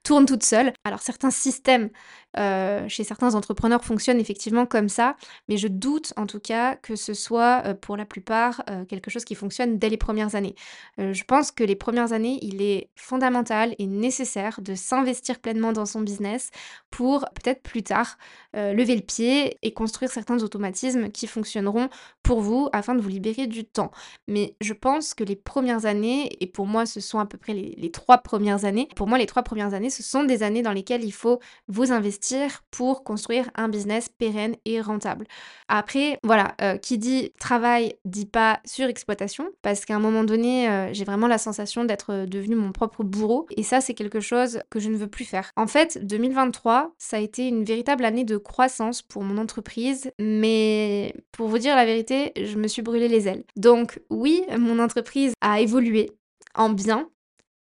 [0.03, 0.73] tourne toute seule.
[0.83, 1.89] Alors certains systèmes
[2.35, 5.15] chez certains entrepreneurs fonctionnent effectivement comme ça,
[5.47, 9.35] mais je doute en tout cas que ce soit pour la plupart quelque chose qui
[9.35, 10.55] fonctionne dès les premières années.
[10.97, 15.85] je pense que les premières années, il est fondamental et nécessaire de s'investir pleinement dans
[15.85, 16.51] son business
[16.91, 18.17] pour peut-être plus tard
[18.53, 21.89] lever le pied et construire certains automatismes qui fonctionneront
[22.23, 23.91] pour vous afin de vous libérer du temps.
[24.27, 27.53] Mais je pense que les premières années, et pour moi ce sont à peu près
[27.53, 30.71] les, trois premières années, pour moi les trois premières années, ce sont des années dans
[30.71, 35.25] lesquelles il faut vous investir pour construire un business pérenne et rentable.
[35.67, 40.89] Après, voilà, euh, qui dit travail dit pas surexploitation, parce qu'à un moment donné, euh,
[40.93, 44.79] j'ai vraiment la sensation d'être devenu mon propre bourreau, et ça, c'est quelque chose que
[44.79, 45.51] je ne veux plus faire.
[45.55, 51.13] En fait, 2023, ça a été une véritable année de croissance pour mon entreprise, mais
[51.31, 53.43] pour vous dire la vérité, je me suis brûlé les ailes.
[53.55, 56.12] Donc oui, mon entreprise a évolué
[56.56, 57.10] en bien,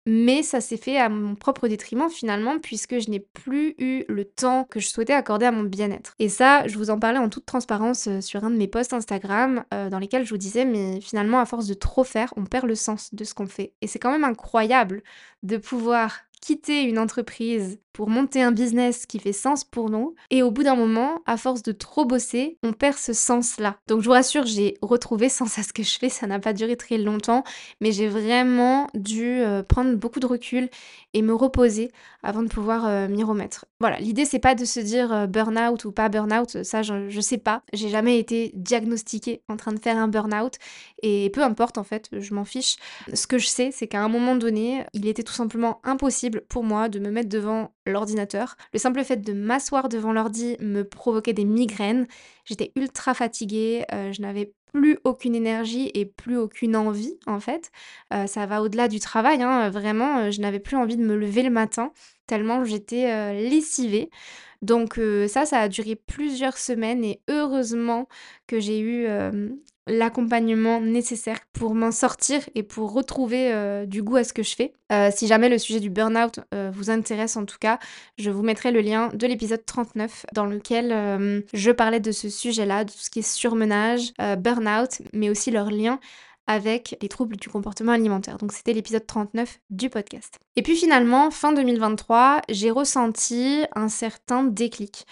[0.07, 4.23] mais ça s'est fait à mon propre détriment finalement, puisque je n'ai plus eu le
[4.23, 6.13] temps que je souhaitais accorder à mon bien-être.
[6.17, 8.93] Et ça, je vous en parlais en toute transparence euh, sur un de mes posts
[8.93, 12.45] Instagram, euh, dans lesquels je vous disais, mais finalement, à force de trop faire, on
[12.45, 13.73] perd le sens de ce qu'on fait.
[13.81, 15.03] Et c'est quand même incroyable
[15.43, 20.13] de pouvoir quitter une entreprise pour monter un business qui fait sens pour nous.
[20.29, 23.77] Et au bout d'un moment, à force de trop bosser, on perd ce sens-là.
[23.87, 26.09] Donc je vous rassure, j'ai retrouvé sens à ce que je fais.
[26.09, 27.43] Ça n'a pas duré très longtemps,
[27.81, 30.69] mais j'ai vraiment dû euh, prendre beaucoup de recul
[31.15, 31.89] et me reposer
[32.21, 33.65] avant de pouvoir euh, m'y remettre.
[33.79, 37.21] Voilà, l'idée c'est pas de se dire euh, burn-out ou pas burn-out, ça je, je
[37.21, 37.63] sais pas.
[37.73, 40.53] J'ai jamais été diagnostiquée en train de faire un burn-out
[41.01, 42.75] et peu importe en fait, je m'en fiche.
[43.11, 46.63] Ce que je sais, c'est qu'à un moment donné, il était tout simplement impossible pour
[46.63, 48.55] moi de me mettre devant l'ordinateur.
[48.73, 52.07] Le simple fait de m'asseoir devant l'ordi me provoquait des migraines.
[52.45, 57.71] J'étais ultra fatiguée, euh, je n'avais plus aucune énergie et plus aucune envie en fait.
[58.13, 61.15] Euh, ça va au-delà du travail, hein, vraiment, euh, je n'avais plus envie de me
[61.15, 61.91] lever le matin
[62.27, 64.09] tellement j'étais lessivée.
[64.61, 68.09] Donc ça, ça a duré plusieurs semaines et heureusement
[68.47, 69.07] que j'ai eu
[69.87, 74.55] l'accompagnement nécessaire pour m'en sortir et pour retrouver euh, du goût à ce que je
[74.55, 74.73] fais.
[74.91, 77.79] Euh, si jamais le sujet du burn-out euh, vous intéresse en tout cas,
[78.17, 82.83] je vous mettrai le lien de l'épisode 39 dans lequel je parlais de ce sujet-là,
[82.83, 85.99] de tout ce qui est surmenage, burn-out, mais aussi leur lien
[86.47, 88.37] avec les troubles du comportement alimentaire.
[88.37, 90.39] Donc c'était l'épisode 39 du podcast.
[90.55, 95.05] Et puis finalement, fin 2023, j'ai ressenti un certain déclic.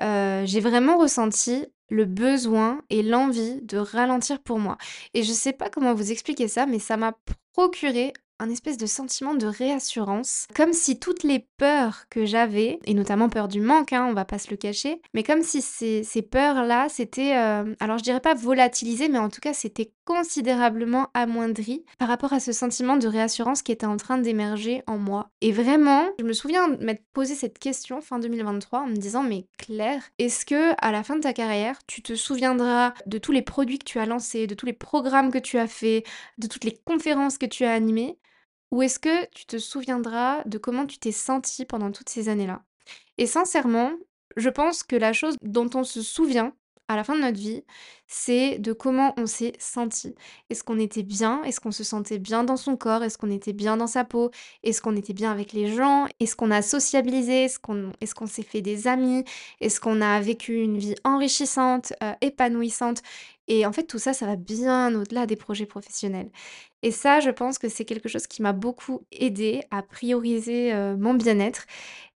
[0.00, 4.78] j'ai vraiment ressenti le besoin et l'envie de ralentir pour moi.
[5.14, 7.18] Et je sais pas comment vous expliquer ça, mais ça m'a
[7.52, 12.94] procuré un espèce de sentiment de réassurance, comme si toutes les peurs que j'avais, et
[12.94, 16.22] notamment peur du manque, hein, on va pas se le cacher, mais comme si ces,
[16.22, 21.84] peurs-là, c'était, euh, alors je dirais pas volatilisé, mais en tout cas c'était considérablement amoindri
[21.98, 25.30] par rapport à ce sentiment de réassurance qui était en train d'émerger en moi.
[25.40, 29.46] Et vraiment, je me souviens m'être posé cette question fin 2023 en me disant, mais
[29.58, 33.42] Claire, est-ce que à la fin de ta carrière, tu te souviendras de tous les
[33.42, 36.04] produits que tu as lancés, de tous les programmes que tu as faits,
[36.38, 38.18] de toutes les conférences que tu as animées?
[38.70, 42.62] Ou est-ce que tu te souviendras de comment tu t'es senti pendant toutes ces années-là?
[43.18, 43.92] Et sincèrement,
[44.36, 46.54] je pense que la chose dont on se souvient
[46.88, 47.62] à la fin de notre vie,
[48.08, 50.16] c'est de comment on s'est senti.
[50.50, 51.40] Est-ce qu'on était bien?
[51.44, 53.04] Est-ce qu'on se sentait bien dans son corps?
[53.04, 54.32] Est-ce qu'on était bien dans sa peau?
[54.64, 56.08] Est-ce qu'on était bien avec les gens?
[56.18, 57.44] Est-ce qu'on a sociabilisé?
[57.44, 59.22] Est-ce qu'on s'est fait des amis?
[59.60, 63.02] Est-ce qu'on a vécu une vie enrichissante, euh, épanouissante?
[63.50, 66.30] Et en fait, tout ça, ça va bien au-delà des projets professionnels.
[66.82, 70.96] Et ça, je pense que c'est quelque chose qui m'a beaucoup aidé à prioriser euh,
[70.96, 71.66] mon bien-être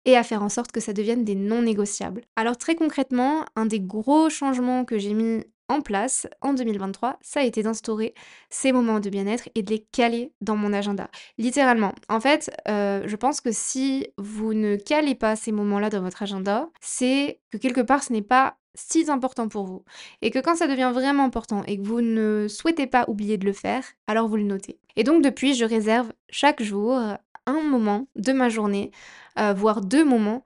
[0.06, 2.22] et à faire en sorte que ça devienne des non négociables.
[2.36, 7.40] Alors très concrètement, un des gros changements que j'ai mis en place en 2023, ça
[7.40, 8.14] a été d'instaurer
[8.50, 11.10] ces moments de bien-être et de les caler dans mon agenda.
[11.38, 11.94] Littéralement.
[12.10, 16.22] En fait, euh, je pense que si vous ne calez pas ces moments-là dans votre
[16.24, 19.84] agenda, c'est que quelque part ce n'est pas si important pour vous.
[20.22, 23.46] Et que quand ça devient vraiment important et que vous ne souhaitez pas oublier de
[23.46, 24.80] le faire, alors vous le notez.
[24.96, 27.00] Et donc depuis, je réserve chaque jour
[27.46, 28.92] un moment de ma journée,
[29.38, 30.44] euh, voire deux moments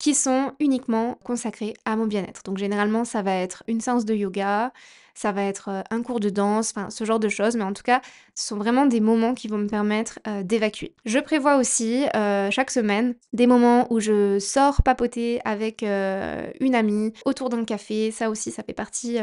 [0.00, 2.42] qui sont uniquement consacrés à mon bien-être.
[2.42, 4.72] Donc généralement, ça va être une séance de yoga,
[5.14, 7.82] ça va être un cours de danse, enfin ce genre de choses, mais en tout
[7.82, 8.00] cas,
[8.34, 10.94] ce sont vraiment des moments qui vont me permettre d'évacuer.
[11.04, 12.04] Je prévois aussi
[12.50, 18.10] chaque semaine des moments où je sors papoter avec une amie autour d'un café.
[18.10, 19.18] Ça aussi, ça fait partie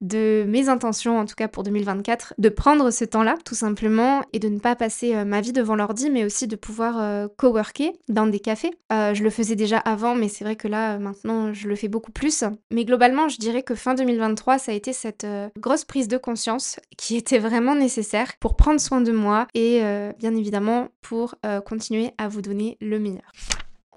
[0.00, 4.38] de mes intentions, en tout cas pour 2024, de prendre ce temps-là, tout simplement, et
[4.38, 8.40] de ne pas passer ma vie devant l'ordi, mais aussi de pouvoir coworker dans des
[8.40, 8.72] cafés.
[8.90, 12.12] je le faisais déjà avant, mais c'est vrai que là, maintenant, je le fais beaucoup
[12.12, 12.44] plus.
[12.70, 16.16] Mais globalement, je dirais que fin 2023, ça a été cette cette grosse prise de
[16.16, 19.80] conscience qui était vraiment nécessaire pour prendre soin de moi et
[20.18, 23.32] bien évidemment pour continuer à vous donner le meilleur.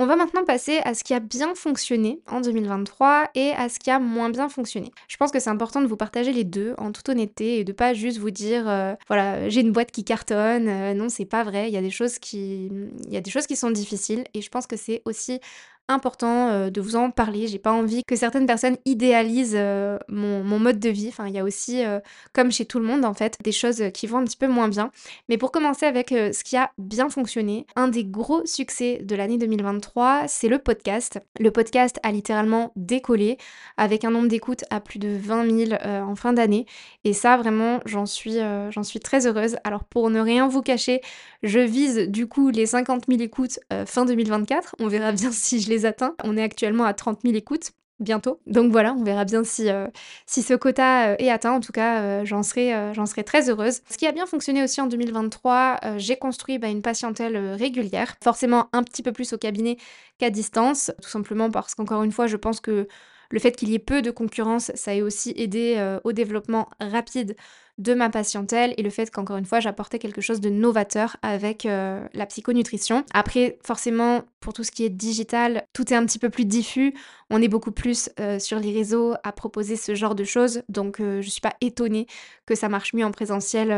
[0.01, 3.79] On va maintenant passer à ce qui a bien fonctionné en 2023 et à ce
[3.79, 4.93] qui a moins bien fonctionné.
[5.09, 7.73] Je pense que c'est important de vous partager les deux en toute honnêteté et de
[7.73, 10.69] pas juste vous dire euh, voilà, j'ai une boîte qui cartonne.
[10.69, 12.71] Euh, non, c'est pas vrai, il y a des choses qui
[13.07, 15.41] il y a des choses qui sont difficiles et je pense que c'est aussi
[15.89, 17.47] important euh, de vous en parler.
[17.47, 21.07] J'ai pas envie que certaines personnes idéalisent euh, mon, mode de vie.
[21.09, 21.99] Enfin, il y a aussi, euh,
[22.33, 24.67] comme chez tout le monde en fait, des choses qui vont un petit peu moins
[24.67, 24.91] bien.
[25.27, 29.37] Mais pour commencer avec ce qui a bien fonctionné, un des gros succès de l'année
[29.37, 31.19] 2023, c'est le podcast.
[31.39, 33.37] Le podcast a littéralement décollé
[33.77, 36.65] avec un nombre d'écoutes à plus de 20 000 en fin d'année.
[37.03, 38.37] Et ça, vraiment, j'en suis,
[38.69, 39.57] j'en suis très heureuse.
[39.63, 41.01] Alors pour ne rien vous cacher,
[41.41, 44.75] je vise du coup les 50 000 écoutes fin 2024.
[44.79, 46.15] On verra bien si je les atteint.
[46.23, 48.39] On est actuellement à 30 000 écoutes bientôt.
[48.47, 49.87] Donc voilà, on verra bien si, euh,
[50.25, 51.51] ce quota euh, est atteint.
[51.51, 53.81] En tout cas, euh, j'en serai, j'en serai très heureuse.
[53.89, 58.69] Ce qui a bien fonctionné aussi en 2023, j'ai construit bah, une patientèle régulière, forcément
[58.73, 59.77] un petit peu plus au cabinet
[60.17, 62.87] qu'à distance, tout simplement parce qu'encore une fois, je pense que
[63.31, 67.35] le fait qu'il y ait peu de concurrence, ça a aussi aidé au développement rapide
[67.79, 71.65] de ma patientèle et le fait qu'encore une fois j'apportais quelque chose de novateur avec
[71.65, 73.03] euh, la psychonutrition.
[73.13, 76.93] Après forcément pour tout ce qui est digital, tout est un petit peu plus diffus,
[77.29, 80.99] on est beaucoup plus euh, sur les réseaux à proposer ce genre de choses, donc
[80.99, 82.07] euh, je suis pas étonnée
[82.45, 83.69] que ça marche mieux en présentiel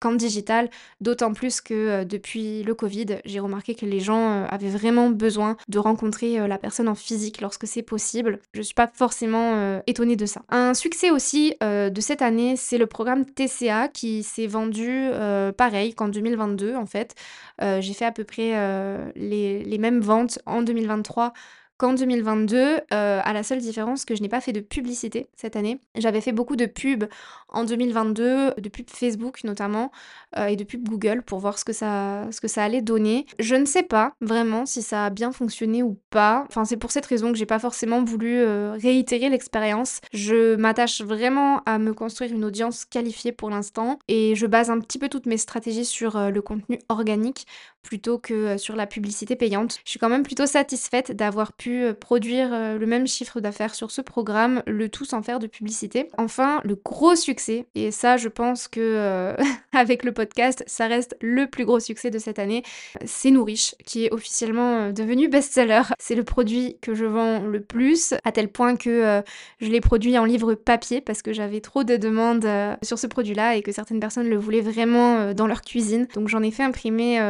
[0.00, 0.70] qu'en digital,
[1.02, 5.78] d'autant plus que depuis le Covid, j'ai remarqué que les gens avaient vraiment besoin de
[5.78, 8.38] rencontrer la personne en physique lorsque c'est possible.
[8.54, 10.40] Je suis pas forcément étonnée de ça.
[10.48, 15.94] Un succès aussi de cette année, c'est le programme TCA qui s'est vendu euh, pareil
[15.94, 17.14] qu'en 2022 en fait.
[17.62, 21.32] Euh, j'ai fait à peu près euh, les, les mêmes ventes en 2023
[21.78, 25.56] qu'en 2022, euh, à la seule différence que je n'ai pas fait de publicité cette
[25.56, 25.78] année.
[25.96, 27.04] J'avais fait beaucoup de pubs
[27.48, 29.92] en 2022, de pubs Facebook notamment,
[30.38, 33.26] euh, et de pubs Google pour voir ce que, ça, ce que ça allait donner.
[33.38, 36.46] Je ne sais pas vraiment si ça a bien fonctionné ou pas.
[36.48, 40.00] Enfin, c'est pour cette raison que j'ai pas forcément voulu euh, réitérer l'expérience.
[40.12, 44.80] Je m'attache vraiment à me construire une audience qualifiée pour l'instant, et je base un
[44.80, 47.46] petit peu toutes mes stratégies sur le contenu organique
[47.82, 49.78] plutôt que sur la publicité payante.
[49.84, 53.74] Je suis quand même plutôt satisfaite d'avoir pu euh, produire euh, le même chiffre d'affaires
[53.74, 56.08] sur ce programme, le tout sans faire de publicité.
[56.18, 59.34] Enfin, le gros succès, et ça je pense que euh,
[59.72, 62.62] avec le podcast, ça reste le plus gros succès de cette année,
[63.04, 65.82] c'est Nourish, qui est officiellement devenu best-seller.
[65.98, 69.22] C'est le produit que je vends le plus, à tel point que
[69.60, 72.46] je l'ai produit en livre papier parce que j'avais trop de demandes
[72.82, 76.06] sur ce produit-là et que certaines personnes le voulaient vraiment dans leur cuisine.
[76.14, 77.20] Donc j'en ai fait imprimer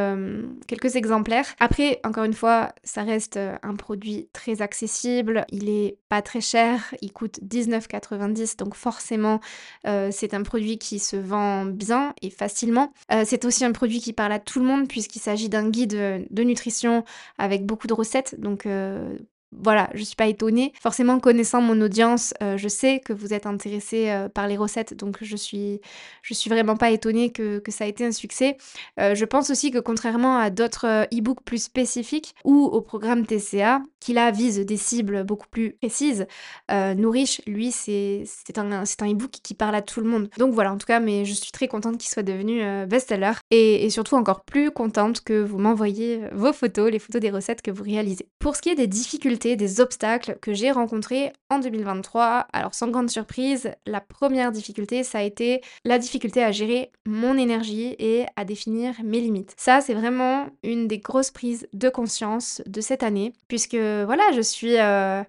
[0.67, 1.45] quelques exemplaires.
[1.59, 6.93] Après, encore une fois, ça reste un produit très accessible, il est pas très cher,
[7.01, 9.39] il coûte 19,90 donc forcément
[9.85, 12.93] euh, c'est un produit qui se vend bien et facilement.
[13.11, 16.27] Euh, c'est aussi un produit qui parle à tout le monde puisqu'il s'agit d'un guide
[16.29, 17.03] de nutrition
[17.37, 19.17] avec beaucoup de recettes donc euh,
[19.51, 20.73] voilà, je suis pas étonnée.
[20.81, 24.93] Forcément, connaissant mon audience, euh, je sais que vous êtes intéressé euh, par les recettes,
[24.93, 25.79] donc je suis,
[26.21, 28.57] je suis vraiment pas étonnée que, ça a été un succès.
[28.99, 33.81] Euh, je pense aussi que contrairement à d'autres e-books plus spécifiques ou au programme TCA,
[33.99, 36.27] qui là vise des cibles beaucoup plus précises,
[36.69, 38.25] Nourish, lui, c'est
[38.57, 40.29] un, un e-book qui parle à tout le monde.
[40.37, 43.85] Donc voilà, en tout cas, mais je suis très contente qu'il soit devenu best-seller et,
[43.85, 47.71] et surtout encore plus contente que vous m'envoyiez vos photos, les photos des recettes que
[47.71, 48.27] vous réalisez.
[48.39, 52.47] Pour ce qui est des difficultés des obstacles que j'ai rencontrés en 2023.
[52.53, 57.37] Alors sans grande surprise, la première difficulté, ça a été la difficulté à gérer mon
[57.37, 59.53] énergie et à définir mes limites.
[59.57, 64.41] Ça, c'est vraiment une des grosses prises de conscience de cette année, puisque voilà, je
[64.41, 64.77] suis...
[64.77, 65.23] Euh,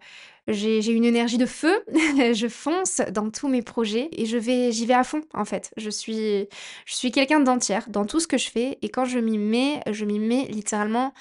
[0.48, 1.84] j'ai une énergie de feu,
[2.32, 5.70] je fonce dans tous mes projets et je vais, j'y vais à fond en fait.
[5.76, 6.48] Je suis,
[6.86, 9.82] je suis quelqu'un d'entière dans tout ce que je fais et quand je m'y mets,
[9.90, 11.12] je m'y mets littéralement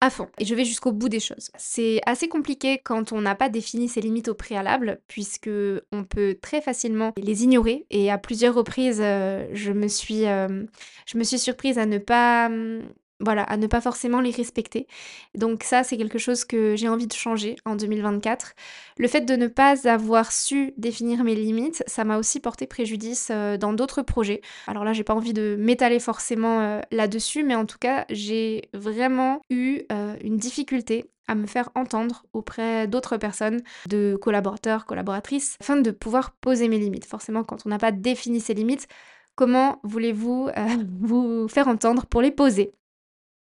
[0.00, 1.50] à fond et je vais jusqu'au bout des choses.
[1.56, 5.50] C'est assez compliqué quand on n'a pas défini ses limites au préalable puisque
[5.92, 10.64] on peut très facilement les ignorer et à plusieurs reprises euh, je me suis euh,
[11.06, 12.82] je me suis surprise à ne pas hum,
[13.20, 14.86] voilà, à ne pas forcément les respecter.
[15.34, 18.54] Donc ça, c'est quelque chose que j'ai envie de changer en 2024.
[18.96, 23.28] Le fait de ne pas avoir su définir mes limites, ça m'a aussi porté préjudice
[23.32, 24.40] euh, dans d'autres projets.
[24.68, 28.68] Alors là, j'ai pas envie de m'étaler forcément euh, là-dessus, mais en tout cas, j'ai
[28.72, 35.56] vraiment eu euh, une difficulté à me faire entendre auprès d'autres personnes, de collaborateurs, collaboratrices,
[35.60, 37.04] afin de pouvoir poser mes limites.
[37.04, 38.86] Forcément, quand on n'a pas défini ses limites,
[39.34, 40.48] comment voulez-vous
[41.00, 42.72] vous faire entendre pour les poser?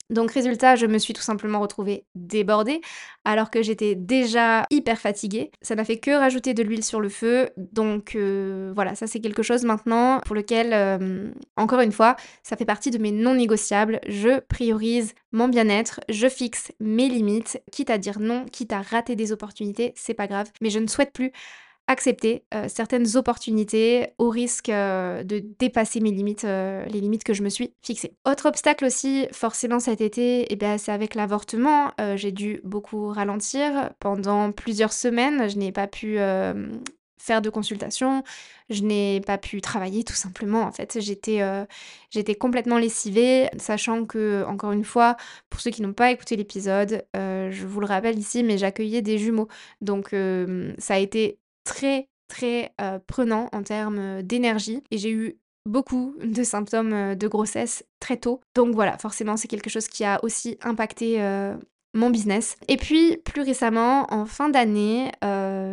[0.10, 2.82] Donc résultat, je me suis tout simplement retrouvée débordée
[3.24, 5.52] alors que j'étais déjà hyper fatiguée.
[5.62, 7.50] Ça n'a fait que rajouter de l'huile sur le feu.
[7.58, 10.74] Donc euh, voilà, ça c'est quelque chose maintenant pour lequel,
[11.58, 14.00] encore une fois, ça fait partie de mes non négociables.
[14.08, 19.15] Je priorise mon bien-être, je fixe mes limites, quitte à dire non, quitte à rater
[19.15, 20.52] des opportunités, c'est pas grave.
[20.62, 21.32] Mais je ne souhaite plus
[21.88, 27.33] accepter euh, certaines opportunités au risque euh, de dépasser mes limites, euh, les limites que
[27.33, 28.13] je me suis fixées.
[28.27, 31.92] Autre obstacle aussi, forcément cet été, eh c'est avec l'avortement.
[32.15, 35.50] j'ai dû beaucoup ralentir pendant plusieurs semaines.
[35.50, 36.17] Je n'ai pas pu
[37.17, 38.23] faire de consultation,
[38.69, 40.63] je n'ai pas pu travailler tout simplement.
[40.63, 45.17] En fait, j'étais complètement lessivée, sachant que, encore une fois,
[45.50, 49.17] pour ceux qui n'ont pas écouté l'épisode, je vous le rappelle ici, mais j'accueillais des
[49.17, 49.48] jumeaux.
[49.81, 50.15] Donc
[50.79, 52.74] ça a été très, très,
[53.08, 58.40] prenant en termes, d'énergie et j'ai eu beaucoup de symptômes, de grossesse très tôt.
[58.56, 61.20] Donc voilà, forcément, c'est quelque chose qui a aussi impacté,
[61.94, 62.58] mon business.
[62.68, 65.12] Et puis, plus récemment, en fin d'année,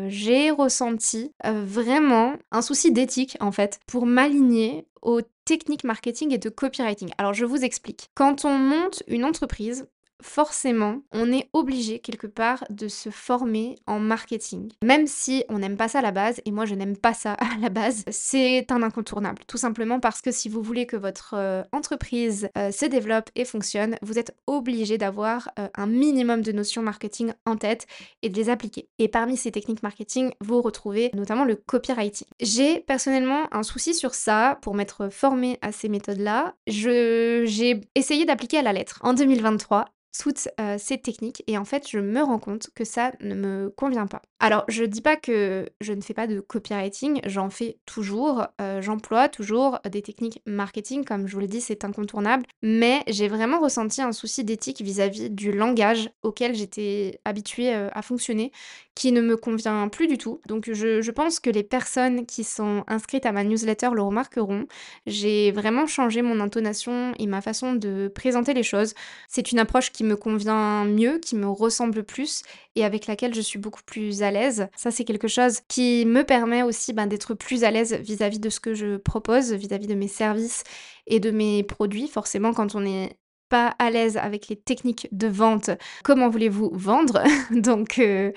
[0.09, 6.49] j'ai ressenti, vraiment un souci d'éthique, en fait, pour m'aligner aux techniques marketing et de
[6.49, 7.11] copywriting.
[7.19, 8.07] Alors je vous explique.
[8.15, 9.89] Quand on monte une entreprise,
[10.23, 14.73] forcément, on est obligé quelque part de se former en marketing.
[14.83, 17.33] Même si on n'aime pas ça à la base, et moi je n'aime pas ça
[17.39, 19.43] à la base, c'est un incontournable.
[19.47, 23.45] Tout simplement parce que si vous voulez que votre euh, entreprise euh, se développe et
[23.45, 27.87] fonctionne, vous êtes obligé d'avoir euh, un minimum de notions marketing en tête
[28.23, 28.89] et de les appliquer.
[28.99, 32.27] Et parmi ces techniques marketing, vous retrouvez notamment le copywriting.
[32.41, 36.55] J'ai personnellement un souci sur ça pour m'être formée à ces méthodes-là.
[36.67, 39.87] J'ai essayé d'appliquer à la lettre en 2023
[40.19, 40.49] toutes
[40.79, 44.23] ces techniques et en fait je me rends compte que ça ne me convient pas.
[44.41, 48.47] Alors je dis pas que je ne fais pas de copywriting, j'en fais toujours,
[48.81, 53.61] j'emploie toujours des techniques marketing comme je vous l'ai dit c'est incontournable, mais j'ai vraiment
[53.61, 58.53] ressenti un souci d'éthique vis-à-vis du langage auquel j'étais habituée à fonctionner
[58.95, 60.41] qui ne me convient plus du tout.
[60.47, 64.67] Donc je, pense que les personnes qui sont inscrites à ma newsletter le remarqueront.
[65.07, 68.95] J'ai vraiment changé mon intonation et ma façon de présenter les choses.
[69.29, 72.43] C'est une approche qui me convient mieux, qui me ressemble plus
[72.77, 74.69] et avec laquelle je suis beaucoup plus à l'aise.
[74.77, 78.51] Ça, c'est quelque chose qui me permet aussi ben, d'être plus à l'aise vis-à-vis de
[78.51, 80.65] ce que je propose, vis-à-vis de mes services
[81.07, 82.09] et de mes produits.
[82.09, 83.17] Forcément, quand on est
[83.53, 85.69] pas à l'aise avec les techniques de vente,
[86.05, 87.23] comment voulez-vous vendre?
[87.51, 88.33] Donc, euh,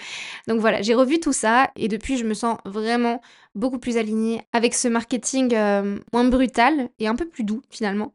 [0.45, 3.21] donc voilà, j'ai revu tout ça et depuis je me sens vraiment
[3.55, 8.13] beaucoup plus alignée avec ce marketing euh, moins brutal et un peu plus doux finalement.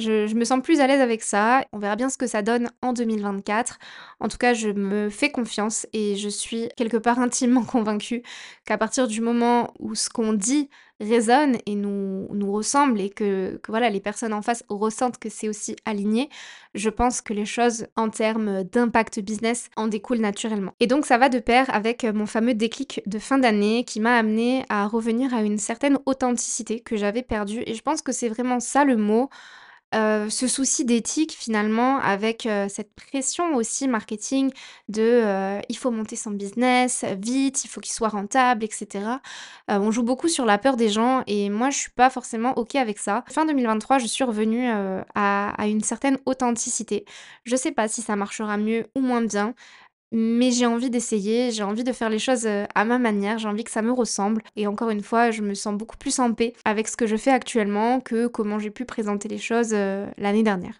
[0.00, 1.64] Je, je me sens plus à l'aise avec ça.
[1.72, 3.78] On verra bien ce que ça donne en 2024.
[4.18, 8.24] En tout cas, je me fais confiance et je suis quelque part intimement convaincue
[8.64, 10.68] qu'à partir du moment où ce qu'on dit
[11.00, 15.48] résonne et nous, nous ressemble et que, voilà, les personnes en face ressentent que c'est
[15.48, 16.28] aussi aligné,
[16.74, 20.72] je pense que les choses en termes d'impact business en découlent naturellement.
[20.80, 24.16] Et donc ça va de pair avec mon fameux déclic de fin d'année qui m'a
[24.16, 28.28] amené à revenir à une certaine authenticité que j'avais perdue et je pense que c'est
[28.28, 29.30] vraiment ça le mot
[29.92, 34.52] ce souci d'éthique finalement avec, cette pression aussi marketing
[34.88, 39.20] de, il faut monter son business vite, il faut qu'il soit rentable et cetera.
[39.68, 42.76] on joue beaucoup sur la peur des gens et moi je suis pas forcément OK
[42.76, 43.24] avec ça.
[43.28, 44.68] Fin 2023, je suis revenue,
[45.14, 47.04] à à une certaine authenticité.
[47.44, 49.54] Je sais pas si ça marchera mieux ou moins bien,
[50.12, 53.64] mais j'ai envie d'essayer, j'ai envie de faire les choses à ma manière, j'ai envie
[53.64, 54.42] que ça me ressemble.
[54.56, 57.16] Et encore une fois, je me sens beaucoup plus en paix avec ce que je
[57.16, 60.74] fais actuellement que comment j'ai pu présenter les choses l'année dernière.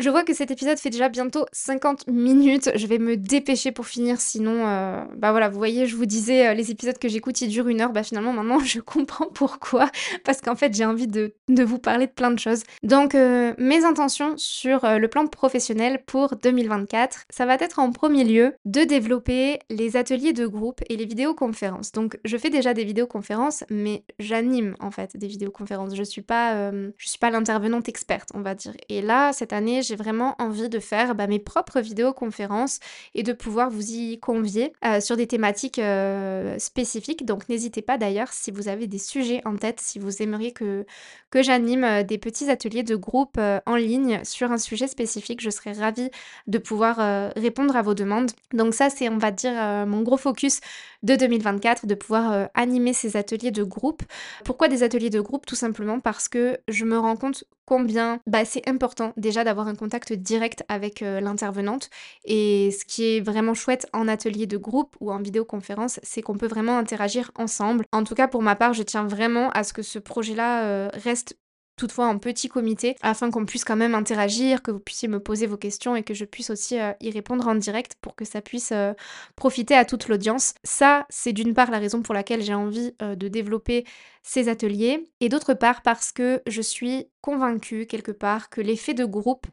[0.00, 2.68] Je vois que cet épisode fait déjà bientôt 50 minutes.
[2.74, 6.48] Je vais me dépêcher pour finir, sinon, euh, bah voilà, vous voyez, je vous disais,
[6.48, 7.92] euh, les épisodes que j'écoute, ils durent une heure.
[7.92, 9.88] Bah finalement, maintenant, je comprends pourquoi.
[10.24, 12.64] Parce qu'en fait, j'ai envie de, vous parler de plein de choses.
[12.82, 18.24] Donc, euh, mes intentions sur le plan professionnel pour 2024, ça va être en premier
[18.24, 21.92] lieu de développer les ateliers de groupe et les vidéoconférences.
[21.92, 25.94] Donc, je fais déjà des vidéoconférences, mais j'anime en fait des vidéoconférences.
[25.94, 28.74] Je suis pas, je suis pas l'intervenante experte, on va dire.
[28.88, 32.80] Et là, cette année, j'ai vraiment envie de faire bah, mes propres vidéoconférences
[33.14, 37.24] et de pouvoir vous y convier euh, sur des thématiques euh, spécifiques.
[37.24, 40.84] Donc n'hésitez pas d'ailleurs si vous avez des sujets en tête, si vous aimeriez que,
[41.30, 45.50] que j'anime euh, des petits ateliers de groupe en ligne sur un sujet spécifique, je
[45.50, 46.10] serais ravie
[46.46, 48.30] de pouvoir répondre à vos demandes.
[48.52, 49.52] Donc ça c'est on va dire
[49.86, 50.60] mon gros focus
[51.02, 54.02] de 2024, de pouvoir animer ces ateliers de groupe.
[54.44, 55.46] Pourquoi des ateliers de groupe?
[55.46, 59.73] Tout simplement parce que je me rends compte combien bah, c'est important déjà d'avoir un
[59.76, 61.90] contact direct avec l'intervenante.
[62.24, 66.36] Et ce qui est vraiment chouette en atelier de groupe ou en vidéoconférence, c'est qu'on
[66.36, 67.84] peut vraiment interagir ensemble.
[67.92, 71.36] En tout cas, pour ma part, je tiens vraiment à ce que ce projet-là reste
[71.76, 75.46] toutefois en petit comité, afin qu'on puisse quand même interagir, que vous puissiez me poser
[75.46, 78.40] vos questions et que je puisse aussi euh, y répondre en direct pour que ça
[78.40, 78.92] puisse euh,
[79.36, 80.54] profiter à toute l'audience.
[80.62, 83.84] Ça, c'est d'une part la raison pour laquelle j'ai envie euh, de développer
[84.22, 89.04] ces ateliers, et d'autre part parce que je suis convaincue quelque part que l'effet de
[89.04, 89.46] groupe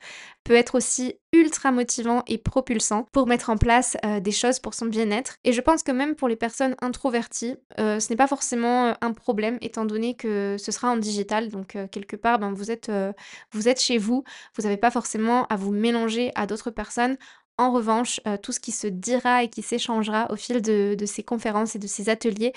[0.43, 4.85] peut être aussi ultra motivant et propulsant pour mettre en place des choses pour son
[4.85, 5.37] bien-être.
[5.43, 9.57] Et je pense que même pour les personnes introverties, ce n'est pas forcément un problème
[9.61, 12.91] étant donné que ce sera en digital, donc quelque part, ben, vous, êtes,
[13.51, 14.23] vous êtes chez vous,
[14.57, 17.17] vous n'avez pas forcément à vous mélanger à d'autres personnes.
[17.57, 21.75] En revanche, tout ce qui se dira et qui s'échangera au fil de, ces conférences
[21.75, 22.53] et de ces ateliers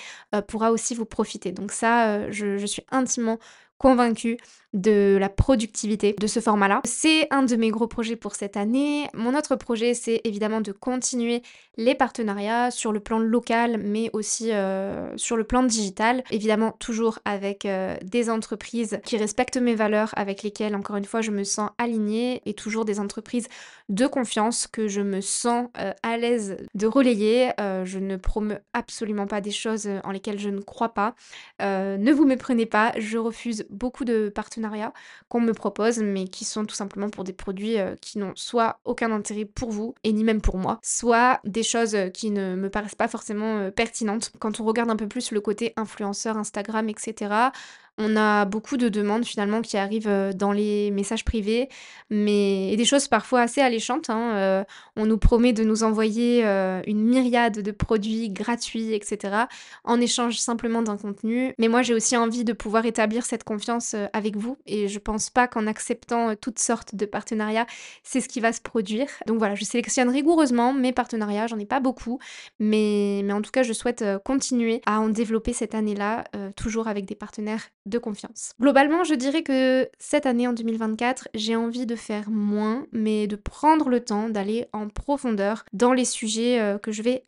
[0.49, 1.53] pourra aussi vous profiter.
[1.53, 3.39] Donc ça, je suis intimement
[3.79, 4.39] convaincue
[4.75, 6.83] de la productivité de ce format-là.
[6.85, 9.07] C'est un de mes gros projets pour cette année.
[9.15, 11.43] Mon autre projet, c'est évidemment de continuer
[11.77, 16.23] les partenariats sur le plan local, mais aussi euh, sur le plan digital.
[16.31, 21.21] Évidemment, toujours avec euh, des entreprises qui respectent mes valeurs, avec lesquelles, encore une fois,
[21.21, 23.49] je me sens alignée, et toujours des entreprises
[23.89, 27.51] de confiance que je me sens euh, à l'aise de relayer.
[27.59, 31.15] je ne promeux absolument pas des choses en lesquelles je ne crois pas.
[31.61, 34.93] ne vous méprenez pas, je refuse beaucoup de partenariats
[35.29, 38.81] qu'on me propose, mais qui sont tout simplement pour des produits euh, qui n'ont soit
[38.85, 42.57] aucun intérêt pour vous, et ni même pour moi, soit des choses euh, qui ne
[42.57, 44.33] me paraissent pas forcément euh, pertinentes.
[44.39, 47.51] Quand on regarde un peu plus le côté influenceur, Instagram, etc.,
[47.99, 51.69] on a beaucoup de demandes finalement qui arrivent dans les messages privés,
[52.11, 54.11] mais et des choses parfois assez alléchantes.
[54.11, 54.65] Hein,
[54.97, 56.45] on nous promet de nous envoyer
[56.87, 59.45] une myriade de produits gratuits, etc.,
[59.85, 61.55] en échange simplement d'un contenu.
[61.59, 65.31] Mais moi, j'ai aussi envie de pouvoir établir cette confiance avec vous, et je pense
[65.31, 67.67] pas qu'en acceptant toutes sortes de partenariats,
[68.03, 69.07] c'est ce qui va se produire.
[69.27, 72.19] Donc voilà, je sélectionne rigoureusement mes partenariats, j'en ai pas beaucoup,
[72.59, 76.25] mais, mais en tout cas, je souhaite continuer à en développer cette année-là,
[76.57, 78.53] toujours avec des partenaires de confiance.
[78.61, 83.37] Globalement, je dirais que cette année en 2024, j'ai envie de faire moins, mais de
[83.37, 87.27] prendre le temps d'aller en profondeur dans les sujets euh, que je vais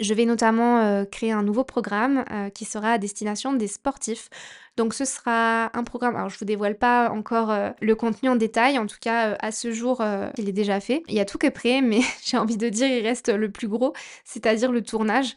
[0.00, 4.28] Je vais notamment euh, créer un nouveau programme euh, qui sera à destination des sportifs.
[4.76, 8.36] Donc ce sera un programme, alors je vous dévoile pas encore euh, le contenu en
[8.36, 10.04] détail, en tout cas à ce jour
[10.36, 11.02] il est déjà fait.
[11.08, 13.50] Il y a tout qui est prêt, mais j'ai envie de dire il reste le
[13.50, 13.94] plus gros,
[14.24, 15.34] c'est-à-dire le tournage,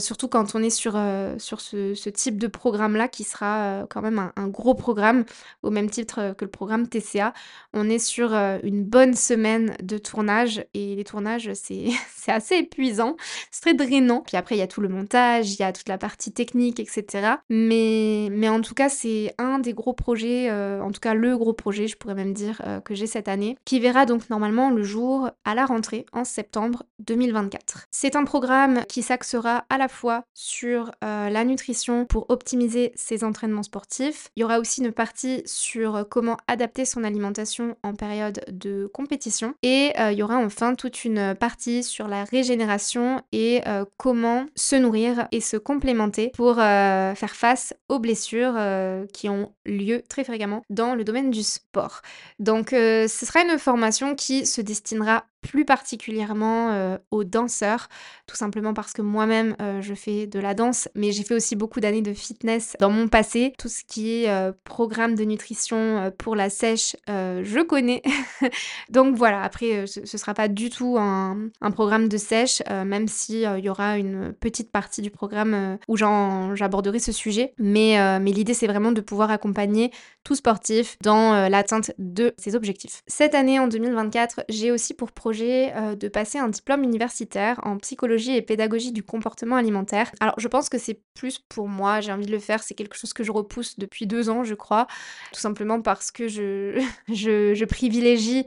[0.00, 1.00] surtout quand on est sur,
[1.38, 5.26] sur ce, type de programme-là qui sera quand même un, un, gros programme,
[5.62, 7.34] au même titre que le programme TCA.
[7.72, 11.86] On est sur une bonne semaine de tournage et les tournages c'est
[12.26, 13.16] assez épuisant
[13.50, 14.22] c'est très drainant.
[14.26, 16.80] Puis après, il y a tout le montage, il y a toute la partie technique,
[16.80, 17.34] etc.
[17.48, 21.36] Mais, mais en tout cas, c'est un des gros projets, euh, en tout cas le
[21.36, 24.70] gros projet, je pourrais même dire, euh, que j'ai cette année, qui verra donc normalement
[24.70, 27.86] le jour à la rentrée en septembre 2024.
[27.90, 33.24] C'est un programme qui s'axera à la fois sur euh, la nutrition pour optimiser ses
[33.24, 34.28] entraînements sportifs.
[34.36, 39.54] Il y aura aussi une partie sur comment adapter son alimentation en période de compétition.
[39.62, 44.76] Et il y aura enfin toute une partie sur la régénération et euh, comment se
[44.76, 50.24] nourrir et se complémenter pour euh, faire face aux blessures euh, qui ont lieu très
[50.24, 52.02] fréquemment dans le domaine du sport.
[52.38, 57.88] Donc ce sera une formation qui se destinera plus particulièrement aux danseurs,
[58.26, 61.80] tout simplement parce que moi-même je fais de la danse, mais j'ai fait aussi beaucoup
[61.80, 63.52] d'années de fitness dans mon passé.
[63.58, 68.02] Tout ce qui est programme de nutrition pour la sèche, je connais.
[68.90, 73.64] Donc voilà, après ce, sera pas du tout un, programme de sèche, même si il
[73.64, 77.52] y aura une petite partie du programme où j'aborderai ce sujet.
[77.58, 79.90] Mais l'idée c'est vraiment de pouvoir accompagner
[80.24, 83.02] tout sportif dans l'atteinte de ses objectifs.
[83.06, 87.78] Cette année en 2024, j'ai aussi pour projet euh, de passer un diplôme universitaire en
[87.78, 90.10] psychologie et pédagogie du comportement alimentaire.
[90.20, 92.96] Alors je pense que c'est plus pour moi, j'ai envie de le faire, c'est quelque
[92.96, 94.86] chose que je repousse depuis deux ans je crois,
[95.32, 98.46] tout simplement parce que je, je privilégie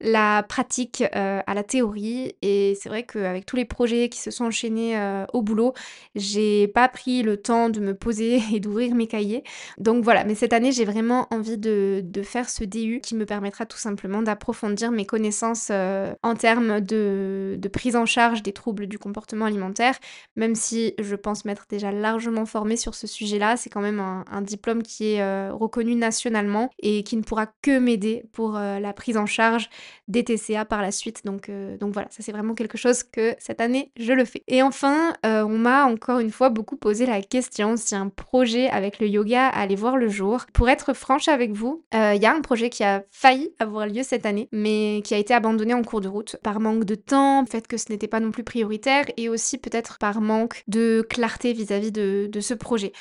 [0.00, 2.34] la pratique euh, à la théorie.
[2.42, 5.72] Et c'est vrai qu'avec tous les projets qui se sont enchaînés euh, au boulot,
[6.14, 9.42] j'ai pas pris le temps de me poser et d'ouvrir mes cahiers.
[9.78, 13.66] Donc voilà, mais cette année, j'ai vraiment envie de, faire ce DU qui me permettra
[13.66, 18.98] tout simplement d'approfondir mes connaissances euh, en termes de, prise en charge des troubles du
[18.98, 19.96] comportement alimentaire,
[20.34, 23.56] même si je pense m'être déjà largement formée sur ce sujet-là.
[23.56, 28.24] C'est quand même un, diplôme qui est reconnu nationalement et qui ne pourra que m'aider
[28.32, 29.68] pour la prise en charge
[30.08, 31.24] des TCA par la suite.
[31.24, 34.42] Donc, donc voilà, ça c'est vraiment quelque chose que cette année je le fais.
[34.48, 38.98] Et enfin, on m'a encore une fois beaucoup posé la question si un projet avec
[39.00, 40.46] le yoga allait voir le jour.
[40.52, 44.02] Pour être franche avec vous, il y a un projet qui a failli avoir lieu
[44.02, 47.44] cette année, mais qui a été abandonné en cours de route par manque de temps,
[47.46, 51.52] fait que ce n'était pas non plus prioritaire et aussi peut-être par manque de clarté
[51.52, 52.92] vis-à-vis de, ce projet.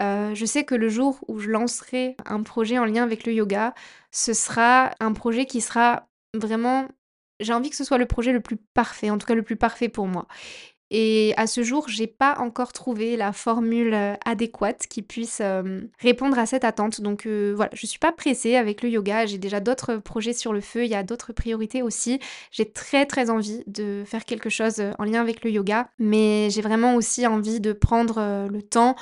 [0.00, 3.32] Euh, je sais que le jour où je lancerai un projet en lien avec le
[3.32, 3.74] yoga,
[4.10, 6.88] ce sera un projet qui sera vraiment...
[7.40, 9.56] J'ai envie que ce soit le projet le plus parfait, en tout cas le plus
[9.56, 10.28] parfait pour moi.
[10.90, 15.80] Et à ce jour, j'ai pas encore trouvé la formule euh, adéquate qui puisse euh,
[15.98, 17.00] répondre à cette attente.
[17.00, 19.26] Donc euh, voilà, je suis pas pressée avec le yoga.
[19.26, 20.84] J'ai déjà d'autres projets sur le feu.
[20.84, 22.20] Il y a d'autres priorités aussi.
[22.52, 26.62] J'ai très très envie de faire quelque chose en lien avec le yoga, mais j'ai
[26.62, 28.94] vraiment aussi envie de prendre le temps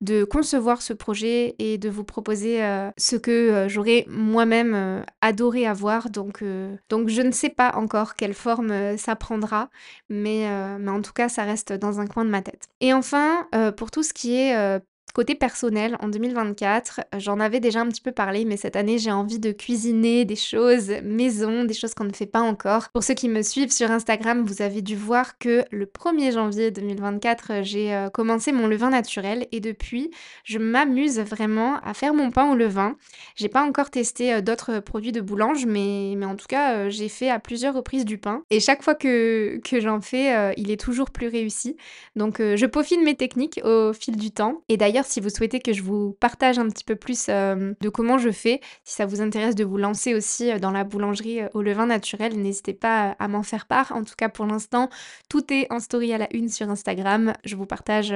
[0.00, 5.02] de concevoir ce projet et de vous proposer euh, ce que euh, j'aurais moi-même euh,
[5.20, 6.08] adoré avoir.
[6.10, 9.68] Donc, je ne sais pas encore quelle forme ça prendra,
[10.08, 10.46] mais,
[10.78, 12.68] mais en tout cas ça reste dans un coin de ma tête.
[12.80, 13.46] Et enfin,
[13.76, 14.80] pour tout ce qui est
[15.12, 19.10] Côté personnel, en 2024, j'en avais déjà un petit peu parlé, mais cette année, j'ai
[19.10, 22.88] envie de cuisiner des choses maison, des choses qu'on ne fait pas encore.
[22.92, 26.70] Pour ceux qui me suivent sur Instagram, vous avez dû voir que le 1er janvier
[26.70, 30.10] 2024, j'ai euh, commencé mon levain naturel et depuis,
[30.44, 32.96] je m'amuse vraiment à faire mon pain au levain.
[33.36, 36.90] J'ai pas encore testé euh, d'autres produits de boulange, mais, mais en tout cas, euh,
[36.90, 38.42] j'ai fait à plusieurs reprises du pain.
[38.50, 41.76] Et chaque fois que, que j'en fais, il est toujours plus réussi.
[42.16, 44.62] Donc, je peaufine mes techniques au fil du temps.
[44.68, 47.88] Et d'ailleurs, si vous souhaitez que je vous partage un petit peu plus euh, de
[47.88, 51.40] comment je fais, si ça vous intéresse de vous lancer aussi euh, dans la boulangerie
[51.40, 53.92] euh, au levain naturel, n'hésitez pas à m'en faire part.
[53.92, 54.88] En tout cas, pour l'instant,
[55.28, 57.32] tout est en story à la une sur Instagram.
[57.44, 58.14] Je vous partage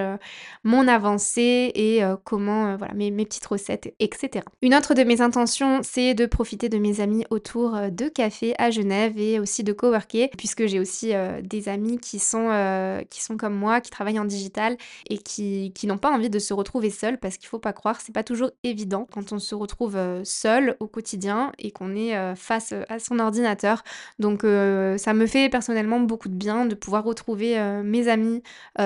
[0.62, 4.44] mon avancée et comment, voilà, mes, mes, petites recettes, etc.
[4.62, 8.70] Une autre de mes intentions, c'est de profiter de mes amis autour de café à
[8.70, 11.12] Genève et aussi de coworker, puisque j'ai aussi
[11.42, 14.76] des amis qui sont, qui sont comme moi, qui travaillent en digital
[15.08, 18.00] et qui, qui n'ont pas envie de se retrouver seul parce qu'il faut pas croire,
[18.00, 22.16] c'est pas toujours évident quand on se retrouve euh, seul au quotidien et qu'on est
[22.16, 23.82] euh, face euh, à son ordinateur.
[24.18, 28.42] Donc ça me fait personnellement beaucoup de bien de pouvoir retrouver mes amis,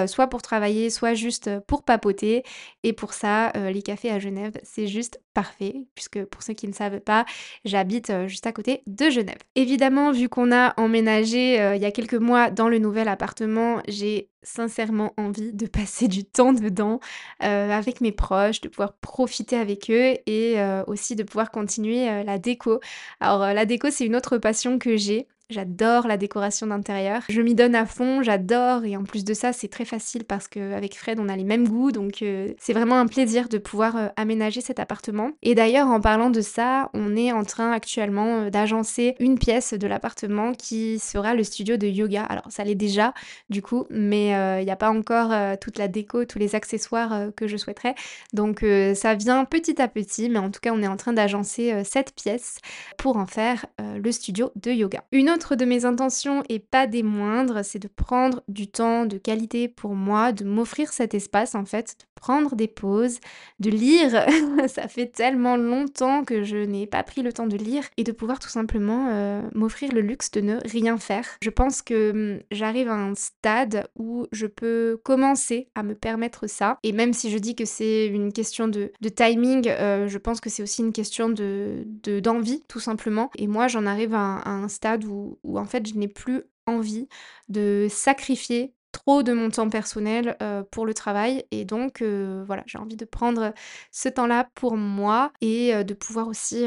[0.07, 2.43] soit pour travailler, soit juste pour papoter.
[2.83, 6.73] Et pour ça, les cafés à Genève, c'est juste parfait, puisque pour ceux qui ne
[6.73, 7.25] savent pas,
[7.65, 9.39] j'habite juste à côté de Genève.
[9.55, 14.31] Évidemment, vu qu'on a emménagé il y a quelques mois dans le nouvel appartement, j'ai
[14.43, 17.01] sincèrement envie de passer du temps dedans
[17.43, 22.09] euh, avec mes proches, de pouvoir profiter avec eux et euh, aussi de pouvoir continuer
[22.09, 22.81] euh, la déco.
[23.21, 25.29] Alors la déco c'est une autre passion que j'ai.
[25.51, 27.23] J'adore la décoration d'intérieur.
[27.31, 30.47] Je m'y donne à fond, j'adore et en plus de ça, c'est très facile parce
[30.47, 33.97] qu'avec Fred, on a les mêmes goûts donc euh, c'est vraiment un plaisir de pouvoir
[33.97, 35.31] euh, aménager cet appartement.
[35.41, 39.73] Et d'ailleurs, en parlant de ça, on est en train actuellement euh, d'agencer une pièce
[39.73, 42.25] de l'appartement qui sera le studio de yoga.
[42.25, 43.15] Alors, ça l'est déjà
[43.49, 44.29] du coup, mais
[44.61, 47.95] il n'y a pas encore toute la déco, tous les accessoires que je souhaiterais.
[48.35, 51.83] Donc ça vient petit à petit, mais en tout cas, on est en train d'agencer
[51.85, 52.59] cette pièce
[52.99, 55.03] pour en faire le studio de yoga.
[55.13, 59.19] Une autre de mes intentions, et pas des moindres, c'est de prendre du temps de
[59.19, 63.19] qualité pour moi, de m'offrir cet espace en fait, de prendre des pauses,
[63.61, 64.27] de lire.
[64.69, 68.13] Ça fait tellement longtemps que je n'ai pas pris le temps de lire et de
[68.13, 71.25] pouvoir tout simplement euh, m'offrir le luxe de ne rien faire.
[71.43, 76.47] Je pense que hum, j'arrive à un stade où je peux commencer à me permettre
[76.49, 76.79] ça.
[76.83, 80.51] Et même si je dis que c'est une question de, timing, euh, je pense que
[80.51, 81.87] c'est aussi une question de
[82.21, 83.31] d'envie tout simplement.
[83.37, 87.09] Et moi j'en arrive à un stade où où, en fait je n'ai plus envie
[87.49, 90.37] de sacrifier trop de mon temps personnel
[90.71, 93.53] pour le travail et donc voilà j'ai envie de prendre
[93.93, 96.65] ce temps-là pour moi et de pouvoir aussi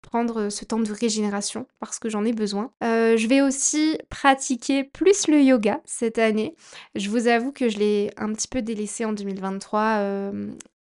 [0.00, 2.70] prendre ce temps de régénération parce que j'en ai besoin.
[2.82, 6.54] je vais aussi pratiquer plus le yoga cette année.
[6.94, 10.30] Je vous avoue que je l'ai un petit peu délaissé en 2023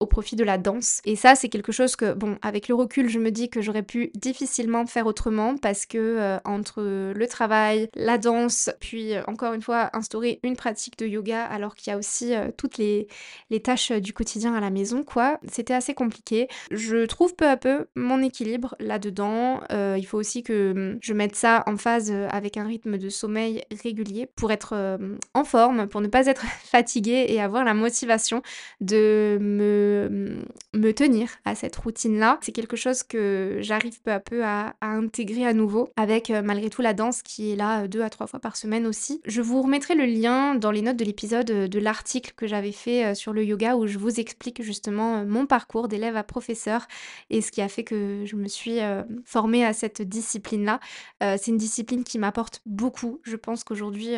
[0.01, 1.01] au profit de la danse.
[1.05, 3.83] Et ça, c'est quelque chose que, bon, avec le recul, je me dis que j'aurais
[3.83, 6.83] pu difficilement faire autrement parce que euh, entre
[7.15, 11.75] le travail, la danse, puis euh, encore une fois, instaurer une pratique de yoga alors
[11.75, 13.09] qu'il y a aussi euh, toutes les,
[13.51, 16.49] les tâches du quotidien à la maison, quoi, c'était assez compliqué.
[16.71, 19.61] Je trouve peu à peu mon équilibre là-dedans.
[19.71, 23.63] il faut aussi que hum, je mette ça en phase avec un rythme de sommeil
[23.83, 24.99] régulier pour être
[25.35, 28.43] en forme, pour ne pas être fatiguée et avoir la motivation
[28.81, 32.38] de me me, me tenir à cette routine-là.
[32.43, 36.70] C'est quelque chose que j'arrive peu à peu à, intégrer à nouveau avec euh, malgré
[36.70, 39.20] tout la danse qui est là euh, deux à trois fois par semaine aussi.
[39.24, 43.14] Je vous remettrai le lien dans les notes de l'épisode de l'article que j'avais fait
[43.14, 46.86] sur le yoga où je vous explique justement mon parcours d'élève à professeur
[47.30, 48.78] et ce qui a fait que je me suis
[49.24, 50.80] formée à cette discipline-là.
[51.20, 53.20] c'est une discipline qui m'apporte beaucoup.
[53.22, 54.14] Je pense qu'aujourd'hui,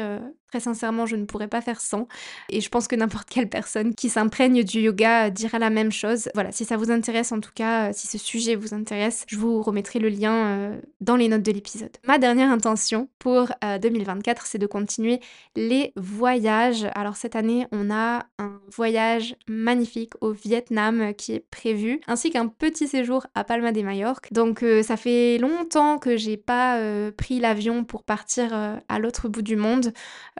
[0.53, 2.07] Très sincèrement, je ne pourrais pas faire sans.
[2.51, 6.29] Et je pense que n'importe quelle personne qui s'imprègne du yoga dira la même chose.
[6.35, 9.39] Voilà, si ça vous intéresse en tout cas, euh, si ce sujet vous intéresse, je
[9.39, 11.97] vous remettrai le lien euh, dans les notes de l'épisode.
[12.07, 13.51] Ma dernière intention pour
[13.81, 15.21] 2024, euh, c'est de continuer
[15.57, 16.87] les voyages.
[16.95, 22.49] Alors cette année, on a un voyage magnifique au Vietnam qui est prévu, ainsi qu'un
[22.49, 24.29] petit séjour à Palma de Mallorca.
[24.33, 26.79] Donc ça fait longtemps que j'ai pas
[27.17, 29.93] pris l'avion pour partir à l'autre bout du monde.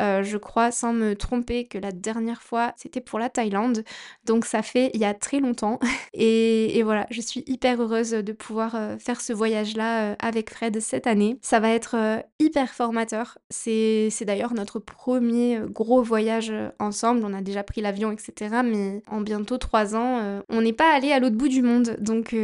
[0.03, 3.85] Euh, je crois, sans me tromper, que la dernière fois, c'était pour la Thaïlande.
[4.25, 5.79] Donc ça fait il y a très longtemps.
[6.13, 10.81] Et, voilà, je suis hyper heureuse de pouvoir euh, faire ce voyage-là euh, avec Fred
[10.81, 11.39] cette année.
[11.43, 13.39] Ça va être hyper formateur.
[13.51, 17.23] C'est d'ailleurs notre premier gros voyage ensemble.
[17.25, 18.63] On a déjà pris l'avion, etc.
[18.65, 21.97] Mais en bientôt trois ans, on n'est pas allé à l'autre bout du monde.
[22.01, 22.35] Donc,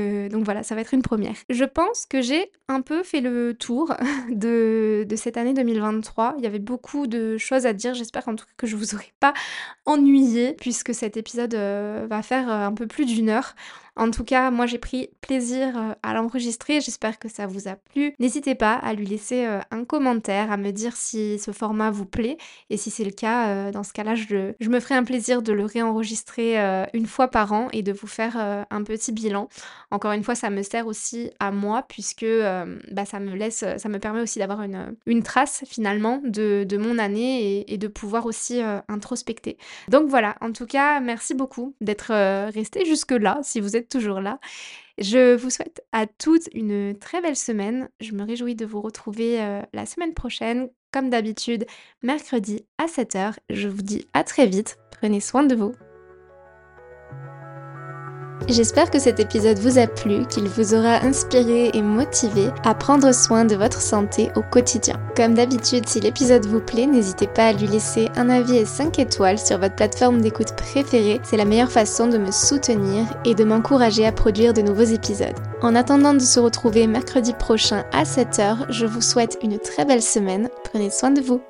[0.45, 1.35] voilà, ça va être une première.
[1.49, 3.95] Je pense que j'ai un peu fait le tour
[4.31, 6.37] de, de cette année 2023.
[6.39, 7.95] Il y avait beaucoup de choses à dire.
[7.95, 9.35] J'espère en tout cas que je vous aurai pas
[9.87, 13.55] ennuyé puisque cet épisode euh, va faire euh, un peu plus d'une heure.
[13.99, 17.75] En tout cas, moi j'ai pris plaisir euh, à l'enregistrer, j'espère que ça vous a
[17.75, 18.15] plu.
[18.21, 22.07] N'hésitez pas à lui laisser euh, un commentaire, à me dire si ce format vous
[22.07, 22.39] plaît.
[22.71, 25.53] Et si c'est le cas, euh, dans ce cas-là, je, me ferai un plaisir de
[25.53, 26.57] le réenregistrer
[26.93, 28.37] une fois par an et de vous faire
[28.71, 29.49] un petit bilan.
[29.91, 32.27] Encore une fois, ça me sert aussi à moi puisque
[32.93, 37.61] bah, ça me laisse, ça me permet aussi d'avoir une, trace finalement de, mon année
[37.61, 39.57] et, et, de pouvoir aussi introspecter.
[39.89, 42.13] Donc voilà, en tout cas, merci beaucoup d'être
[42.53, 44.39] resté jusque-là si vous toujours là.
[44.99, 47.89] Je vous souhaite à toutes une très belle semaine.
[48.01, 51.67] Je me réjouis de vous retrouver euh, la semaine prochaine, comme d'habitude,
[52.03, 53.35] mercredi à 7h.
[53.51, 54.79] Je vous dis à très vite.
[54.91, 55.73] Prenez soin de vous.
[58.47, 63.13] J'espère que cet épisode vous a plu, qu'il vous aura inspiré et motivé à prendre
[63.13, 65.01] soin de votre santé au quotidien.
[65.17, 68.99] Comme d'habitude, si l'épisode vous plaît, n'hésitez pas à lui laisser un avis et 5
[68.99, 71.21] étoiles sur votre plateforme d'écoute préférée.
[71.25, 75.39] C'est la meilleure façon de me soutenir et de m'encourager à produire de nouveaux épisodes.
[75.61, 80.03] En attendant de se retrouver mercredi prochain à 7h, je vous souhaite une très belle
[80.03, 80.49] semaine.
[80.65, 81.43] Prenez soin de vous.